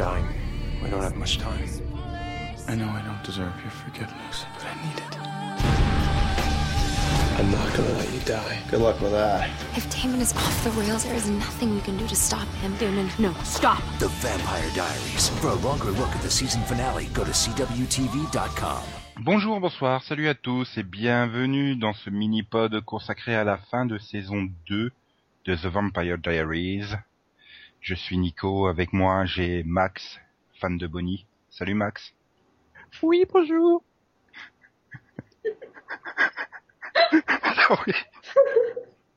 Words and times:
Dying. 0.00 0.24
We 0.82 0.88
don't 0.88 1.02
have 1.02 1.16
much 1.16 1.36
time. 1.36 1.68
I 2.66 2.74
know 2.74 2.88
I 2.88 3.02
don't 3.02 3.22
deserve 3.22 3.52
your 3.60 3.70
forgiveness, 3.70 4.46
but 4.54 4.64
I 4.64 4.74
need 4.80 4.96
it. 4.96 5.14
I'm 7.38 7.50
not 7.52 7.68
gonna 7.76 7.92
let 7.98 8.10
you 8.10 8.20
die. 8.20 8.62
Good 8.70 8.80
luck 8.80 8.98
with 9.02 9.12
that. 9.12 9.50
If 9.76 9.84
Damon 9.90 10.22
is 10.22 10.32
off 10.32 10.64
the 10.64 10.70
rails, 10.70 11.04
there 11.04 11.14
is 11.14 11.28
nothing 11.28 11.74
we 11.74 11.82
can 11.82 11.98
do 11.98 12.06
to 12.06 12.16
stop 12.16 12.48
him. 12.62 12.74
Damon, 12.78 13.10
no, 13.18 13.34
stop. 13.44 13.82
The 13.98 14.08
Vampire 14.24 14.70
Diaries. 14.74 15.28
For 15.42 15.48
a 15.48 15.56
longer 15.56 15.90
look 15.90 16.08
at 16.16 16.22
the 16.22 16.30
season 16.30 16.62
finale, 16.62 17.04
go 17.12 17.22
to 17.22 17.32
CWTV.com. 17.32 18.82
Bonjour, 19.22 19.60
bonsoir, 19.60 20.02
salut 20.02 20.28
à 20.28 20.34
tous 20.34 20.78
et 20.78 20.82
bienvenue 20.82 21.76
dans 21.76 21.92
ce 21.92 22.08
mini-pod 22.08 22.80
consacré 22.86 23.36
à 23.36 23.44
la 23.44 23.58
fin 23.70 23.84
de 23.84 23.98
saison 23.98 24.48
2 24.66 24.90
de 25.44 25.56
The 25.56 25.66
Vampire 25.66 26.16
Diaries. 26.16 26.96
Je 27.80 27.94
suis 27.94 28.18
Nico, 28.18 28.66
avec 28.66 28.92
moi 28.92 29.24
j'ai 29.24 29.62
Max, 29.64 30.20
fan 30.60 30.76
de 30.76 30.86
Bonnie. 30.86 31.26
Salut 31.48 31.74
Max. 31.74 32.14
Oui, 33.02 33.24
bonjour. 33.32 33.82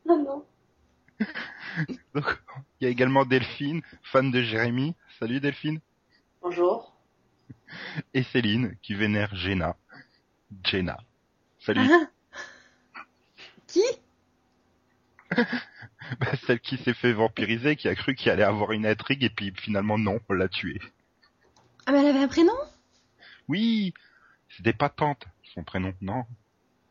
Non, 0.05 0.22
non. 0.22 0.45
Donc, 2.14 2.44
il 2.80 2.83
y 2.83 2.88
a 2.88 2.89
également 2.89 3.25
Delphine, 3.25 3.81
fan 4.03 4.30
de 4.30 4.42
Jérémy. 4.42 4.95
Salut 5.20 5.39
Delphine. 5.39 5.80
Bonjour. 6.42 6.94
Et 8.14 8.22
Céline, 8.22 8.75
qui 8.83 8.94
vénère 8.94 9.33
Jenna. 9.36 9.75
Jenna. 10.64 11.00
Salut. 11.59 11.89
Ah. 11.89 13.02
Qui? 13.67 13.81
Bah, 16.20 16.28
Celle 16.46 16.59
qui 16.59 16.78
s'est 16.78 16.94
fait 16.94 17.14
vampiriser, 17.14 17.76
qui 17.76 17.88
a 17.88 17.96
cru 17.96 18.16
qu'il 18.16 18.32
allait 18.32 18.44
avoir 18.44 18.72
une 18.72 18.86
intrigue 18.86 19.23
et 19.23 19.30
puis 19.30 19.54
finalement 19.56 19.98
non, 19.98 20.20
on 20.30 20.34
l'a 20.34 20.48
tuée. 20.50 20.80
Ah, 21.86 21.92
mais 21.92 22.00
elle 22.02 22.08
avait 22.16 22.23
un 22.23 22.28
prénom? 22.28 22.54
Oui, 23.48 23.94
c'était 24.56 24.73
pas 24.73 24.90
tante, 24.90 25.26
son 25.54 25.64
prénom, 25.64 25.94
non. 26.02 26.26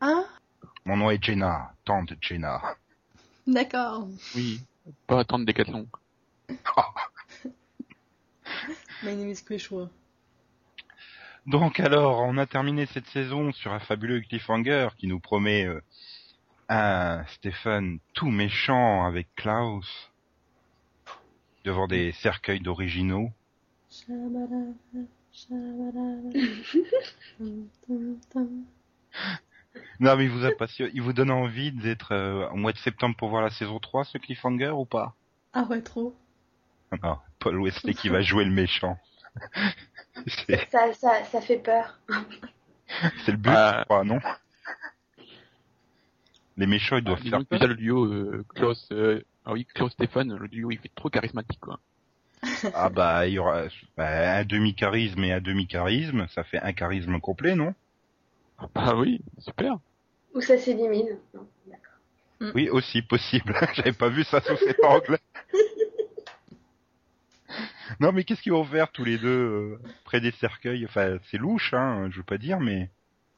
Ah, 0.01 0.23
Mon 0.85 0.97
nom 0.97 1.09
est 1.11 1.23
Jenna, 1.23 1.73
tante 1.85 2.13
Jenna. 2.21 2.61
d'accord. 3.47 4.07
Oui, 4.35 4.61
pas 5.07 5.19
attendre 5.21 5.45
Décathlon. 5.45 5.87
My 9.03 9.15
name 9.15 9.29
is 9.29 9.41
Quechua. 9.43 9.89
Donc 11.45 11.79
alors, 11.79 12.19
on 12.21 12.37
a 12.37 12.45
terminé 12.45 12.85
cette 12.85 13.07
saison 13.07 13.51
sur 13.51 13.73
un 13.73 13.79
fabuleux 13.79 14.21
cliffhanger 14.21 14.89
qui 14.97 15.07
nous 15.07 15.19
promet 15.19 15.65
euh, 15.65 15.81
un 16.69 17.23
Stéphane 17.27 17.99
tout 18.13 18.29
méchant 18.29 19.05
avec 19.05 19.27
Klaus 19.35 20.11
devant 21.65 21.87
des 21.87 22.11
cercueils 22.13 22.59
d'originaux. 22.59 23.31
Non 29.99 30.15
mais 30.17 30.25
il 30.25 30.29
vous 30.29 30.45
a 30.45 30.51
passionné, 30.51 30.91
il 30.93 31.01
vous 31.01 31.13
donne 31.13 31.31
envie 31.31 31.71
d'être 31.71 32.13
euh, 32.13 32.47
au 32.49 32.55
mois 32.55 32.73
de 32.73 32.77
septembre 32.77 33.15
pour 33.15 33.29
voir 33.29 33.41
la 33.41 33.49
saison 33.49 33.79
3 33.79 34.03
ce 34.05 34.17
cliffhanger 34.17 34.69
ou 34.69 34.85
pas? 34.85 35.15
Ah 35.53 35.63
ouais, 35.69 35.81
trop. 35.81 36.15
Non, 37.01 37.17
Paul 37.39 37.59
Wesley 37.59 37.93
qui 37.93 38.09
va 38.09 38.21
jouer 38.21 38.45
le 38.45 38.51
méchant. 38.51 38.97
C'est 40.27 40.69
Ça, 40.69 40.93
ça, 40.93 41.23
ça 41.25 41.41
fait 41.41 41.57
peur. 41.57 41.99
c'est 43.25 43.31
le 43.31 43.37
but, 43.37 43.49
Ah. 43.51 43.77
je 43.79 43.83
crois, 43.85 44.03
non? 44.03 44.19
Les 46.57 46.67
méchants 46.67 46.97
ils 46.97 47.03
doivent 47.03 47.19
Ils 47.23 47.29
faire 47.31 47.43
déjà 47.49 47.67
le 47.67 47.75
duo 47.75 48.05
euh, 48.05 48.45
Klaus, 48.55 48.87
euh, 48.91 49.21
ah 49.45 49.53
oui, 49.53 49.65
Klaus 49.73 49.91
Stéphane, 49.93 50.35
le 50.35 50.47
duo 50.47 50.71
il 50.71 50.79
fait 50.79 50.91
trop 50.95 51.09
charismatique 51.09 51.59
quoi. 51.59 51.79
Ah 52.73 52.89
bah 52.89 53.27
il 53.27 53.33
y 53.33 53.39
aura 53.39 53.63
bah, 53.97 54.37
un 54.37 54.45
demi 54.45 54.75
charisme 54.75 55.23
et 55.23 55.33
un 55.33 55.41
demi 55.41 55.67
charisme, 55.67 56.27
ça 56.29 56.43
fait 56.43 56.59
un 56.59 56.73
charisme 56.73 57.19
complet, 57.19 57.55
non? 57.55 57.73
Ah 58.75 58.95
oui, 58.95 59.21
super. 59.39 59.77
Ou 60.35 60.41
ça 60.41 60.57
s'élimine. 60.57 61.17
Non, 61.33 61.47
d'accord. 61.67 62.53
Oui, 62.55 62.69
aussi 62.69 63.01
possible. 63.01 63.55
J'avais 63.73 63.93
pas 63.93 64.09
vu 64.09 64.23
ça 64.23 64.41
sous 64.41 64.55
cet 64.57 64.83
angle. 64.83 65.17
non 67.99 68.11
mais 68.11 68.23
qu'est-ce 68.23 68.41
qu'ils 68.41 68.51
vont 68.53 68.63
faire 68.63 68.91
tous 68.91 69.03
les 69.03 69.17
deux 69.17 69.27
euh, 69.27 69.79
près 70.03 70.21
des 70.21 70.31
cercueils? 70.31 70.85
Enfin, 70.85 71.17
c'est 71.29 71.37
louche, 71.37 71.73
hein, 71.73 72.09
je 72.11 72.17
veux 72.17 72.23
pas 72.23 72.37
dire, 72.37 72.59
mais 72.59 72.89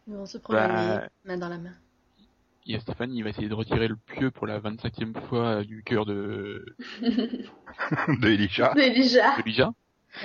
Ils 0.08 0.16
vont 0.16 0.26
se 0.26 0.38
promener, 0.38 0.68
Bah. 0.68 1.08
main 1.26 1.38
dans 1.38 1.50
la 1.50 1.58
main. 1.58 1.74
Il 2.68 2.74
y 2.74 2.76
a 2.76 2.80
Stéphane, 2.80 3.14
il 3.14 3.24
va 3.24 3.30
essayer 3.30 3.48
de 3.48 3.54
retirer 3.54 3.88
le 3.88 3.96
pieu 3.96 4.32
pour 4.32 4.48
la 4.48 4.60
25e 4.60 5.14
fois 5.28 5.64
du 5.64 5.84
cœur 5.84 6.06
de, 6.06 6.66
de 7.02 8.28
Elisha. 8.28 8.74
Déjà. 8.74 9.38
de 9.38 9.44
Lija. 9.44 9.72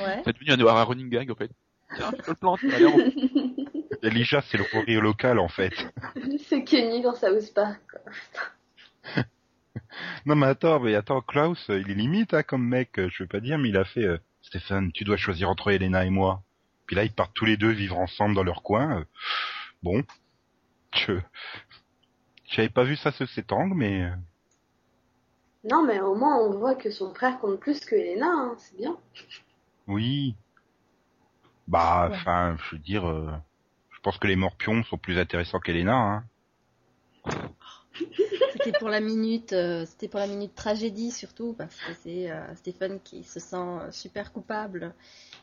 Ouais. 0.00 0.22
C'est 0.24 0.32
devenu 0.38 0.62
un, 0.68 0.74
un 0.74 0.84
running 0.84 1.10
gag 1.10 1.30
en 1.30 1.34
fait. 1.34 1.50
Tiens, 1.96 2.10
je 2.18 2.22
te 2.22 2.30
le 2.30 2.36
plante, 2.36 2.60
on- 2.64 4.06
Elisha, 4.06 4.40
c'est 4.42 4.56
le 4.56 4.64
rire 4.86 5.02
local 5.02 5.38
en 5.38 5.48
fait. 5.48 5.74
C'est 6.48 6.64
Kenny 6.64 7.02
dans 7.02 7.14
South 7.14 7.52
Park. 7.54 7.80
quoi. 7.90 9.22
Non 10.26 10.34
mais 10.36 10.46
attends, 10.46 10.80
mais 10.80 10.94
attends, 10.94 11.20
Klaus, 11.20 11.64
il 11.68 11.90
est 11.90 11.94
limite 11.94 12.32
hein, 12.34 12.42
comme 12.42 12.66
mec, 12.66 12.90
je 12.96 13.22
veux 13.22 13.26
pas 13.28 13.40
dire, 13.40 13.58
mais 13.58 13.68
il 13.70 13.76
a 13.76 13.84
fait 13.84 14.04
euh, 14.04 14.18
Stéphane, 14.42 14.92
tu 14.92 15.04
dois 15.04 15.16
choisir 15.16 15.48
entre 15.50 15.70
Elena 15.70 16.04
et 16.04 16.10
moi. 16.10 16.42
Puis 16.86 16.96
là, 16.96 17.04
ils 17.04 17.12
partent 17.12 17.34
tous 17.34 17.44
les 17.44 17.56
deux 17.56 17.70
vivre 17.70 17.98
ensemble 17.98 18.34
dans 18.34 18.42
leur 18.42 18.62
coin. 18.62 18.98
euh, 19.00 19.04
bon, 19.82 20.02
je 20.94 21.12
j'avais 22.50 22.68
pas 22.68 22.84
vu 22.84 22.96
ça 22.96 23.12
sous 23.12 23.26
cet 23.26 23.52
angle, 23.52 23.74
mais 23.74 24.02
euh, 24.04 24.14
Non, 25.64 25.82
mais 25.84 26.00
au 26.00 26.14
moins 26.14 26.36
on 26.38 26.58
voit 26.58 26.74
que 26.74 26.90
son 26.90 27.14
frère 27.14 27.38
compte 27.38 27.60
plus 27.60 27.80
que 27.84 27.94
Elena, 27.94 28.26
hein. 28.30 28.54
c'est 28.58 28.76
bien. 28.76 28.96
oui. 29.86 30.34
Bah, 31.68 32.08
Ouais. 32.10 32.16
enfin, 32.16 32.56
je 32.58 32.74
veux 32.76 32.82
dire, 32.82 33.08
euh, 33.08 33.30
je 33.90 34.00
pense 34.00 34.18
que 34.18 34.26
les 34.26 34.36
morpions 34.36 34.82
sont 34.84 34.98
plus 34.98 35.18
intéressants 35.18 35.60
qu'Elena. 35.60 35.94
Hein. 35.94 36.24
C'était 38.52 38.72
pour 38.72 38.88
la 38.88 39.00
minute, 39.00 39.52
euh, 39.52 39.84
c'était 39.86 40.08
pour 40.08 40.20
la 40.20 40.26
minute 40.26 40.54
tragédie 40.54 41.10
surtout 41.12 41.54
parce 41.54 41.76
que 41.76 41.92
c'est 42.02 42.30
euh, 42.30 42.54
Stéphane 42.56 43.00
qui 43.00 43.22
se 43.24 43.40
sent 43.40 43.78
super 43.92 44.32
coupable 44.32 44.94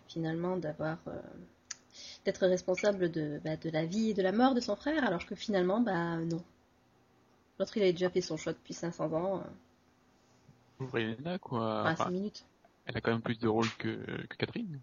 finalement 0.08 0.58
d'avoir 0.58 0.98
euh, 1.08 1.22
d'être 2.26 2.46
responsable 2.48 3.12
de, 3.12 3.40
bah, 3.44 3.56
de 3.58 3.70
la 3.70 3.86
vie 3.86 4.12
et 4.12 4.14
de 4.14 4.22
la 4.22 4.32
mort 4.32 4.54
de 4.54 4.60
son 4.62 4.76
frère 4.76 5.06
alors 5.06 5.26
que 5.26 5.36
finalement 5.36 5.80
bah 5.82 6.18
non. 6.18 6.44
L'autre 7.60 7.76
il 7.78 7.84
avait 7.84 7.94
déjà 7.94 8.10
fait 8.10 8.22
son 8.22 8.38
choix 8.38 8.54
depuis 8.54 8.74
500 8.74 9.12
ans, 9.14 9.44
euh, 10.82 10.98
Elena 10.98 11.38
quoi. 11.40 11.82
enfin 11.82 11.92
Enfin, 11.94 12.04
5 12.06 12.10
minutes. 12.12 12.46
elle 12.86 12.98
a 12.98 13.02
quand 13.02 13.12
même 13.12 13.22
plus 13.22 13.40
de 13.40 13.48
rôle 13.48 13.70
que, 13.78 13.96
que 14.28 14.36
Catherine. 14.38 14.80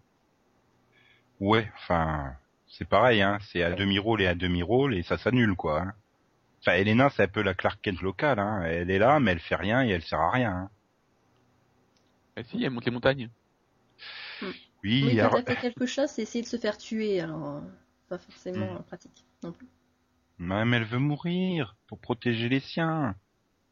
Ouais, 1.39 1.69
enfin, 1.75 2.33
c'est 2.67 2.87
pareil, 2.87 3.21
hein. 3.21 3.39
C'est 3.51 3.63
à 3.63 3.71
demi-rôle 3.71 4.21
et 4.21 4.27
à 4.27 4.35
demi-rôle 4.35 4.95
et 4.95 5.03
ça 5.03 5.17
s'annule, 5.17 5.55
quoi. 5.55 5.81
Hein. 5.81 5.93
Enfin, 6.61 6.73
Elena, 6.73 7.09
c'est 7.09 7.23
un 7.23 7.27
peu 7.27 7.41
la 7.41 7.53
Clark 7.53 7.79
Kent 7.81 8.01
locale, 8.01 8.39
hein. 8.39 8.61
Elle 8.63 8.89
est 8.89 8.99
là, 8.99 9.19
mais 9.19 9.31
elle 9.31 9.39
fait 9.39 9.55
rien 9.55 9.83
et 9.85 9.89
elle 9.89 10.01
sert 10.03 10.19
à 10.19 10.31
rien. 10.31 10.51
Hein. 10.51 10.69
Ah 12.37 12.43
si, 12.43 12.63
elle 12.63 12.71
monte 12.71 12.85
les 12.85 12.91
montagnes. 12.91 13.29
Oui, 14.41 14.53
Oui, 14.83 15.19
alors- 15.19 15.31
peut-être 15.33 15.47
fait 15.47 15.55
quelque 15.71 15.85
chose, 15.85 16.09
c'est 16.09 16.21
essayer 16.23 16.43
de 16.43 16.47
se 16.49 16.57
faire 16.57 16.77
tuer 16.77 17.19
alors 17.21 17.47
euh, 17.47 17.61
pas 18.09 18.17
forcément 18.17 18.73
Hmm. 18.75 18.83
pratique 18.83 19.23
non 19.43 19.51
plus. 19.51 19.67
Mais 20.37 20.55
elle 20.77 20.83
veut 20.83 20.99
mourir 20.99 21.75
pour 21.87 21.99
protéger 21.99 22.49
les 22.49 22.59
siens. 22.59 23.15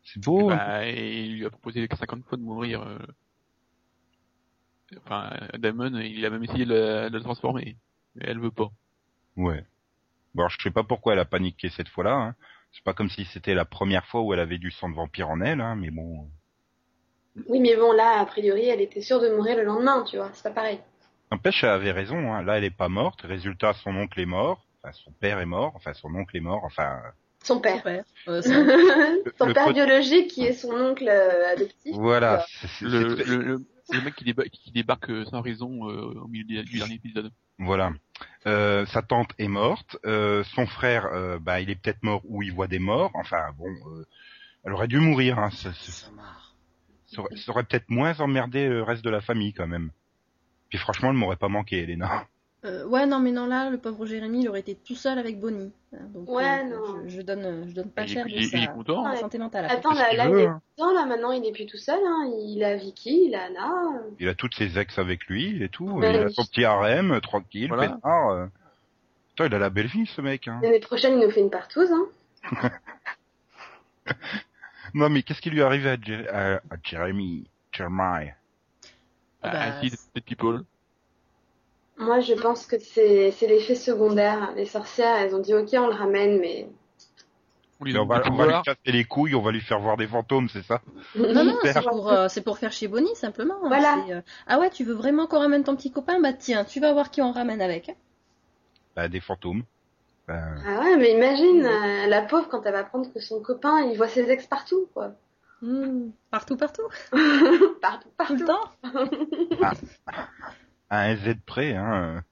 C'est 0.03 0.23
beau. 0.23 0.49
hein. 0.49 0.55
Bah, 0.55 0.85
et 0.87 1.23
il 1.23 1.37
lui 1.37 1.45
a 1.45 1.49
proposé 1.49 1.87
50 1.87 2.23
fois 2.25 2.37
de 2.37 2.43
mourir. 2.43 2.81
euh. 2.81 2.97
Enfin, 5.05 5.31
Damon, 5.57 5.95
il 5.99 6.25
a 6.25 6.29
même 6.29 6.43
essayé 6.43 6.65
de 6.65 6.73
la, 6.73 7.09
de 7.09 7.17
la 7.17 7.23
transformer. 7.23 7.77
Mais 8.15 8.25
elle 8.27 8.39
veut 8.39 8.51
pas. 8.51 8.71
Ouais. 9.35 9.65
Bon, 10.35 10.43
alors, 10.43 10.49
je 10.51 10.61
sais 10.61 10.71
pas 10.71 10.83
pourquoi 10.83 11.13
elle 11.13 11.19
a 11.19 11.25
paniqué 11.25 11.69
cette 11.69 11.89
fois-là. 11.89 12.13
Hein. 12.13 12.35
C'est 12.71 12.83
pas 12.83 12.93
comme 12.93 13.09
si 13.09 13.25
c'était 13.25 13.53
la 13.55 13.65
première 13.65 14.05
fois 14.05 14.21
où 14.21 14.33
elle 14.33 14.39
avait 14.39 14.57
du 14.57 14.71
sang 14.71 14.89
de 14.89 14.95
vampire 14.95 15.29
en 15.29 15.41
elle, 15.41 15.61
hein, 15.61 15.75
mais 15.75 15.89
bon. 15.91 16.27
Oui, 17.49 17.59
mais 17.59 17.75
bon, 17.75 17.91
là, 17.93 18.19
a 18.19 18.25
priori, 18.25 18.65
elle 18.67 18.81
était 18.81 19.01
sûre 19.01 19.19
de 19.19 19.29
mourir 19.29 19.57
le 19.57 19.63
lendemain, 19.63 20.03
tu 20.09 20.17
vois, 20.17 20.29
c'est 20.33 20.43
pas 20.43 20.51
pareil. 20.51 20.79
N'empêche, 21.31 21.63
elle 21.63 21.69
avait 21.71 21.91
raison. 21.91 22.33
Hein. 22.33 22.43
Là, 22.43 22.57
elle 22.57 22.63
est 22.63 22.69
pas 22.75 22.89
morte. 22.89 23.21
Résultat, 23.21 23.73
son 23.73 23.95
oncle 23.95 24.19
est 24.19 24.25
mort. 24.27 24.65
Enfin, 24.83 24.91
son 24.93 25.11
père 25.11 25.39
est 25.39 25.45
mort. 25.45 25.71
Enfin, 25.75 25.93
son 25.93 26.13
oncle 26.15 26.35
est 26.35 26.41
mort. 26.41 26.63
Enfin, 26.65 27.01
Son 27.43 27.55
Son 27.55 27.59
père. 27.61 27.83
père. 27.83 28.03
Euh, 28.27 28.41
son- 28.41 28.51
son 29.37 29.45
le 29.47 29.53
père 29.53 29.71
biologique 29.73 30.29
qui 30.31 30.45
est 30.45 30.53
son 30.53 30.71
oncle 30.73 31.07
euh, 31.07 31.51
adoptif. 31.53 31.95
voilà. 31.95 32.45
Le, 32.81 33.15
le, 33.15 33.37
le, 33.37 33.65
c'est 33.85 33.97
le 33.97 34.01
mec 34.03 34.15
qui, 34.15 34.23
déba- 34.25 34.49
qui 34.49 34.71
débarque 34.71 35.09
euh, 35.09 35.25
sans 35.25 35.41
raison 35.41 35.89
euh, 35.89 36.13
au 36.21 36.27
milieu 36.27 36.43
du, 36.45 36.63
du 36.63 36.77
dernier 36.79 36.95
épisode. 36.95 37.31
Voilà. 37.59 37.91
Euh, 38.47 38.85
sa 38.87 39.01
tante 39.01 39.31
est 39.39 39.47
morte. 39.47 39.97
Euh, 40.05 40.43
son 40.43 40.65
frère, 40.65 41.05
euh, 41.13 41.37
bah, 41.39 41.61
il 41.61 41.69
est 41.69 41.75
peut-être 41.75 42.01
mort 42.03 42.21
ou 42.25 42.43
il 42.43 42.51
voit 42.53 42.67
des 42.67 42.79
morts. 42.79 43.11
Enfin, 43.13 43.51
bon, 43.57 43.67
euh, 43.67 44.05
elle 44.65 44.73
aurait 44.73 44.87
dû 44.87 44.99
mourir. 44.99 45.39
Hein. 45.39 45.49
Ça, 45.51 45.71
ça- 45.73 46.09
ça 47.07 47.21
aurait, 47.21 47.35
ça 47.35 47.51
aurait 47.51 47.63
peut-être 47.63 47.89
moins 47.89 48.19
emmerdé 48.19 48.67
le 48.67 48.83
reste 48.83 49.03
de 49.03 49.09
la 49.09 49.21
famille 49.21 49.53
quand 49.53 49.67
même. 49.67 49.91
Puis 50.69 50.77
franchement, 50.79 51.09
elle 51.09 51.15
m'aurait 51.17 51.35
pas 51.35 51.47
manqué, 51.49 51.83
Elena. 51.83 52.25
Euh, 52.65 52.85
ouais, 52.85 53.05
non, 53.05 53.19
mais 53.19 53.31
non, 53.31 53.45
là, 53.45 53.69
le 53.69 53.77
pauvre 53.77 54.05
Jérémy, 54.05 54.41
il 54.43 54.47
aurait 54.49 54.61
été 54.61 54.75
tout 54.75 54.95
seul 54.95 55.19
avec 55.19 55.37
Bonnie. 55.39 55.71
Hein, 55.93 55.97
Donc, 56.13 56.29
Ouais, 56.29 56.61
euh, 56.61 56.63
non. 56.63 57.03
Je, 57.07 57.17
je 57.17 57.21
donne, 57.21 57.67
je 57.67 57.73
donne 57.73 57.89
pas 57.89 58.03
Il 58.03 58.11
est- 58.11 58.13
cher 58.13 58.25
de 58.25 58.29
il 58.31 58.37
est- 58.43 58.47
sa, 58.47 58.57
il 58.57 58.63
est 58.63 58.67
content. 58.67 59.03
sa 59.03 59.09
Ouais. 59.11 59.17
santé 59.17 59.37
mentale. 59.37 59.65
après. 59.65 59.77
Attends, 59.77 59.93
là, 59.93 60.07
il 60.13 60.19
est 60.39 60.45
là, 60.47 61.05
maintenant, 61.05 61.31
il 61.33 61.45
est 61.45 61.51
plus 61.51 61.65
tout 61.65 61.77
seul. 61.77 61.99
Hein. 62.05 62.31
Il 62.45 62.63
a 62.63 62.75
Vicky, 62.77 63.25
il 63.27 63.35
a 63.35 63.43
Anna. 63.45 63.69
Il 64.19 64.29
a 64.29 64.33
toutes 64.35 64.55
ses 64.55 64.79
ex 64.79 64.97
avec 64.97 65.25
lui 65.25 65.61
et 65.61 65.67
tout. 65.67 65.89
Ouais, 65.89 66.09
il 66.15 66.19
a 66.23 66.29
son 66.29 66.45
petit 66.45 66.63
harem, 66.63 67.11
euh, 67.11 67.19
tranquille, 67.19 67.67
Voilà. 67.67 67.97
peinard. 68.01 68.29
euh. 68.29 68.45
Putain, 69.29 69.45
il 69.47 69.55
a 69.55 69.59
la 69.59 69.69
belle 69.69 69.87
vie, 69.87 70.05
ce 70.05 70.21
mec. 70.21 70.47
Hein. 70.47 70.59
L'année 70.63 70.79
prochaine, 70.79 71.19
il 71.19 71.25
nous 71.25 71.31
fait 71.31 71.41
une 71.41 71.49
partouze. 71.49 71.91
Hein. 71.91 72.07
Non, 74.93 75.09
mais 75.09 75.23
qu'est-ce 75.23 75.41
qui 75.41 75.49
lui 75.49 75.59
est 75.59 75.63
arrivé 75.63 75.89
à, 75.89 75.95
Jer- 75.97 76.27
à, 76.31 76.55
à 76.55 76.77
Jeremy 76.83 77.47
Jeremiah? 77.71 78.35
Ah 79.41 79.49
Ah, 79.51 79.51
bah, 79.51 79.81
si, 79.81 79.91
des 80.13 80.21
people. 80.21 80.63
Moi, 81.97 82.19
je 82.21 82.33
pense 82.33 82.65
que 82.65 82.77
c'est 82.79 83.31
c'est 83.31 83.47
l'effet 83.47 83.75
secondaire. 83.75 84.53
Les 84.55 84.65
sorcières, 84.65 85.15
elles 85.17 85.35
ont 85.35 85.39
dit 85.39 85.53
ok, 85.53 85.69
on 85.73 85.87
le 85.87 85.93
ramène, 85.93 86.39
mais 86.39 86.67
On 87.79 87.85
lui 87.85 87.93
Mais 87.93 87.99
on 87.99 88.05
va, 88.05 88.21
on 88.31 88.45
lui 88.45 88.53
casser 88.63 88.79
les 88.91 89.03
couilles, 89.03 89.35
on 89.35 89.41
va 89.41 89.51
lui 89.51 89.61
faire 89.61 89.79
voir 89.79 89.97
des 89.97 90.07
fantômes, 90.07 90.49
c'est 90.49 90.63
ça? 90.63 90.81
Non, 91.15 91.43
non, 91.43 91.57
c'est 91.63 91.81
pour, 91.83 92.11
euh, 92.11 92.27
c'est 92.29 92.41
pour 92.41 92.57
faire 92.57 92.71
chez 92.71 92.87
Bonnie, 92.87 93.15
simplement. 93.15 93.55
hein. 93.63 93.67
Voilà. 93.67 93.95
C'est, 94.07 94.13
euh, 94.13 94.21
Ah 94.47 94.59
ouais, 94.59 94.69
tu 94.69 94.83
veux 94.83 94.93
vraiment 94.93 95.27
qu'on 95.27 95.39
ramène 95.39 95.63
ton 95.63 95.75
petit 95.75 95.91
copain? 95.91 96.19
Bah 96.19 96.33
tiens, 96.33 96.65
tu 96.65 96.79
vas 96.79 96.93
voir 96.93 97.11
qui 97.11 97.21
on 97.21 97.31
ramène 97.31 97.61
avec. 97.61 97.89
hein. 97.89 97.95
Bah, 98.95 99.07
des 99.07 99.19
fantômes. 99.19 99.63
Bah, 100.27 100.39
ah 100.65 100.79
ouais, 100.79 100.97
mais 100.97 101.11
imagine 101.11 101.65
euh, 101.65 102.07
la 102.07 102.21
pauvre 102.21 102.47
quand 102.47 102.65
elle 102.65 102.73
va 102.73 102.79
apprendre 102.79 103.11
que 103.13 103.19
son 103.19 103.41
copain, 103.41 103.81
il 103.81 103.97
voit 103.97 104.07
ses 104.07 104.29
ex 104.31 104.47
partout, 104.47 104.87
quoi. 104.93 105.11
Hmm, 105.61 106.09
Partout, 106.31 106.57
partout, 106.57 106.81
partout, 107.81 108.09
tout 108.09 108.13
partout. 108.17 108.33
le 108.35 108.45
temps. 108.45 108.69
à 110.93 111.01
un 111.09 111.15
Z 111.15 111.35
près, 111.45 111.73
hein. 111.75 112.23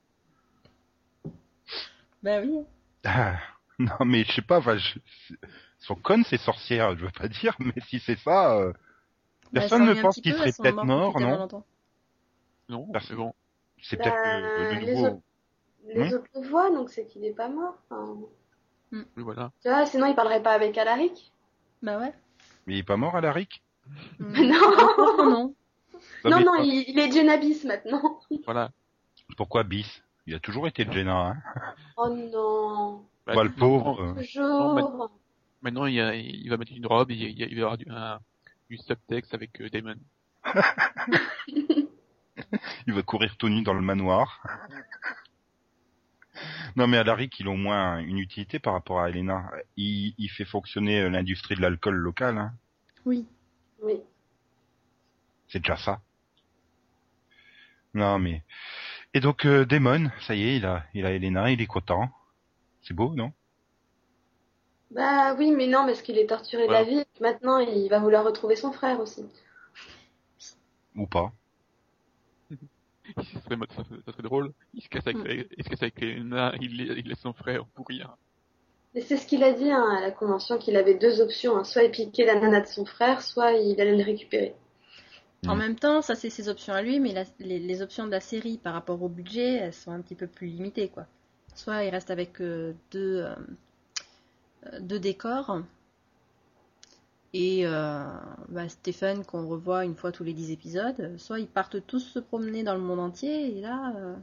Bah 2.24 2.40
oui. 2.42 2.64
Ah, 3.06 3.40
non, 3.80 4.06
mais 4.06 4.24
je 4.24 4.32
sais 4.34 4.42
pas, 4.42 4.60
enfin, 4.60 4.78
je... 4.78 5.00
c'est- 5.28 5.36
sont 5.80 5.96
connes 5.96 6.24
ces 6.24 6.38
sorcières, 6.38 6.96
je 6.96 7.06
veux 7.06 7.12
pas 7.12 7.28
dire, 7.28 7.56
mais 7.60 7.74
si 7.88 8.00
c'est 8.00 8.18
ça, 8.20 8.56
euh, 8.58 8.72
Bah, 9.52 9.62
personne 9.62 9.86
ne 9.86 9.94
pense 10.02 10.16
qu'il 10.22 10.34
serait 10.34 10.54
peut-être 10.54 10.84
mort, 10.84 11.20
non? 11.20 11.48
Non, 12.70 12.88
Parce- 12.94 13.08
c'est 13.08 13.16
bon. 13.16 13.34
C'est 13.82 13.98
Bah, 13.98 14.04
peut-être 14.04 14.26
le, 14.26 14.64
le 14.76 14.80
les 14.86 14.94
nouveau. 14.94 15.08
autres- 15.08 15.22
Les 15.88 16.00
Hmm? 16.10 16.14
autres 16.14 16.28
le 16.36 16.48
voient, 16.48 16.70
donc 16.70 16.90
c'est 16.92 17.06
qu'il 17.08 17.26
est 17.26 17.34
pas 17.34 17.50
mort. 17.50 17.76
Enfin, 17.90 18.16
Oui, 18.92 19.04
voilà. 19.24 19.52
tu 19.62 19.70
vois, 19.70 19.86
sinon 19.88 20.06
il 20.06 20.16
parlerait 20.16 20.44
pas 20.44 20.54
avec 20.54 20.78
Alaric? 20.78 21.32
Bah 21.82 21.98
ouais. 22.00 22.14
Mais 22.68 22.76
il 22.76 22.80
est 22.80 22.84
pas 22.84 22.98
mort, 22.98 23.16
Alaric? 23.16 23.64
Hmm. 24.20 24.34
Non. 24.52 25.30
Non, 25.32 25.56
non. 26.26 26.40
Non, 26.42 26.64
il, 26.64 26.86
il 26.90 27.00
est 27.00 27.12
Genabis 27.12 27.64
maintenant. 27.66 28.20
Voilà. 28.46 28.72
Pourquoi 29.38 29.64
bis 29.64 30.04
Il 30.28 30.36
a 30.36 30.40
toujours 30.40 30.68
été 30.68 30.86
Jenna, 30.92 31.14
hein. 31.16 31.38
Oh 31.98 32.10
non. 32.10 33.06
Bah, 33.26 33.34
Bah, 33.36 33.44
le 33.44 33.52
pauvre. 33.52 34.02
euh, 34.02 34.14
Toujours. 34.22 35.10
Maintenant, 35.62 35.86
il, 35.86 35.94
y 35.96 36.02
a- 36.02 36.16
il 36.16 36.50
va 36.50 36.58
mettre 36.58 36.74
une 36.76 36.86
robe, 36.88 37.12
et 37.12 37.16
il, 37.16 37.38
y 37.40 37.44
a- 37.44 37.48
il 37.48 37.54
va 37.56 37.60
y 37.60 37.62
avoir 37.64 37.78
du, 37.78 37.86
un, 37.90 38.20
du 38.70 38.78
subtexte 38.78 39.34
avec 39.34 39.62
euh, 39.62 39.70
Damon. 39.70 39.96
il 42.88 42.94
va 42.94 43.04
courir 43.04 43.38
tout 43.38 43.50
nu 43.50 43.62
dans 43.64 43.74
le 43.74 43.82
manoir. 43.82 44.42
non, 46.76 46.88
mais 46.88 46.98
Alaric, 46.98 47.40
il 47.40 47.48
a 47.48 47.52
au 47.52 47.56
moins 47.56 48.00
une 48.00 48.18
utilité 48.18 48.60
par 48.60 48.74
rapport 48.74 49.02
à 49.02 49.10
Elena. 49.10 49.52
Il, 49.78 50.14
il 50.18 50.30
fait 50.30 50.46
fonctionner 50.46 51.02
euh, 51.02 51.10
l'industrie 51.10 51.56
de 51.56 51.62
l'alcool 51.62 51.96
local, 51.96 52.38
hein. 52.38 52.54
Oui. 53.06 53.26
Oui. 53.82 54.00
C'est 55.52 55.60
déjà 55.60 55.78
ça. 55.78 56.02
Non, 57.94 58.20
mais... 58.20 58.44
Et 59.14 59.20
donc, 59.20 59.46
euh, 59.46 59.66
Damon, 59.66 60.10
ça 60.22 60.36
y 60.36 60.44
est, 60.44 60.58
il 60.58 60.66
a, 60.66 60.86
il 60.94 61.06
a 61.06 61.12
Elena, 61.12 61.52
il 61.52 61.62
est 61.62 61.68
content. 61.68 62.10
C'est 62.82 62.94
beau, 62.94 63.14
non? 63.16 63.34
Bah 64.92 65.34
oui, 65.36 65.52
mais 65.52 65.68
non, 65.68 65.86
parce 65.86 66.02
qu'il 66.02 66.18
est 66.18 66.28
torturé 66.28 66.68
de 66.68 66.72
la 66.72 66.84
vie. 66.84 67.04
Maintenant, 67.20 67.60
il 67.60 67.90
va 67.90 68.00
vouloir 68.00 68.24
retrouver 68.26 68.56
son 68.56 68.72
frère 68.72 69.00
aussi. 69.00 69.24
Ou 70.96 71.06
pas 71.08 71.34
Ça 73.18 73.24
serait, 73.42 73.58
ça, 73.76 73.84
serait- 73.84 74.02
ça 74.06 74.12
serait 74.12 74.24
drôle. 74.24 74.54
Il 74.74 74.82
se 74.84 74.90
casse 74.90 75.08
avec, 75.08 75.18
Hmm. 75.18 75.26
il 75.58 75.64
se 75.64 75.70
casse 75.70 75.82
avec 75.82 76.02
Elena, 76.02 76.54
il, 76.62 76.78
la- 76.88 76.94
il 76.96 77.08
laisse 77.08 77.20
son 77.20 77.34
frère 77.34 77.66
pour 77.74 77.88
rien. 77.88 78.16
Et 78.96 79.02
c'est 79.02 79.18
ce 79.18 79.28
qu'il 79.28 79.44
a 79.44 79.52
dit 79.52 79.70
hein, 79.72 79.96
à 79.98 80.02
la 80.02 80.12
convention, 80.12 80.58
qu'il 80.58 80.78
avait 80.78 80.96
deux 80.96 81.20
options. 81.20 81.58
hein. 81.58 81.64
Soit 81.66 81.84
il 81.84 81.92
piquait 81.92 82.26
la 82.26 82.40
nana 82.40 82.62
de 82.62 82.68
son 82.68 82.86
frère, 82.86 83.22
soit 83.22 83.52
il 83.54 83.80
allait 83.82 83.98
le 83.98 84.04
récupérer. 84.04 84.56
En 85.48 85.56
Mm. 85.56 85.60
même 85.60 85.76
temps, 85.76 86.02
ça 86.02 86.16
c'est 86.16 86.30
ses 86.30 86.50
options 86.50 86.74
à 86.74 86.82
lui, 86.82 87.00
mais 87.00 87.14
la- 87.14 87.24
les, 87.40 87.60
les 87.60 87.82
options 87.82 88.06
de 88.06 88.12
la 88.12 88.20
série 88.22 88.58
par 88.60 88.74
rapport 88.74 89.02
au 89.02 89.10
budget, 89.10 89.56
elles 89.56 89.74
sont 89.74 89.92
un 89.92 90.02
petit 90.02 90.16
peu 90.16 90.28
plus 90.28 90.48
limitées, 90.48 90.90
quoi. 90.90 91.08
Soit 91.56 91.84
il 91.84 91.90
reste 91.90 92.12
avec 92.12 92.40
euh, 92.42 92.74
deux, 92.92 93.22
euh, 93.24 93.36
euh, 94.68 94.80
deux 94.82 95.00
décors, 95.00 95.62
et 97.34 97.66
euh, 97.66 98.04
bah, 98.50 98.70
Stephen 98.70 99.26
qu'on 99.26 99.48
revoit 99.48 99.84
une 99.86 99.96
fois 99.96 100.12
tous 100.12 100.24
les 100.24 100.34
dix 100.34 100.52
épisodes, 100.52 101.18
soit 101.18 101.40
ils 101.40 101.48
partent 101.48 101.86
tous 101.88 102.00
se 102.02 102.20
promener 102.20 102.64
dans 102.64 102.76
le 102.76 102.82
monde 102.82 103.00
entier, 103.00 103.58
et 103.58 103.62
là, 103.62 103.94
euh, 103.96 104.16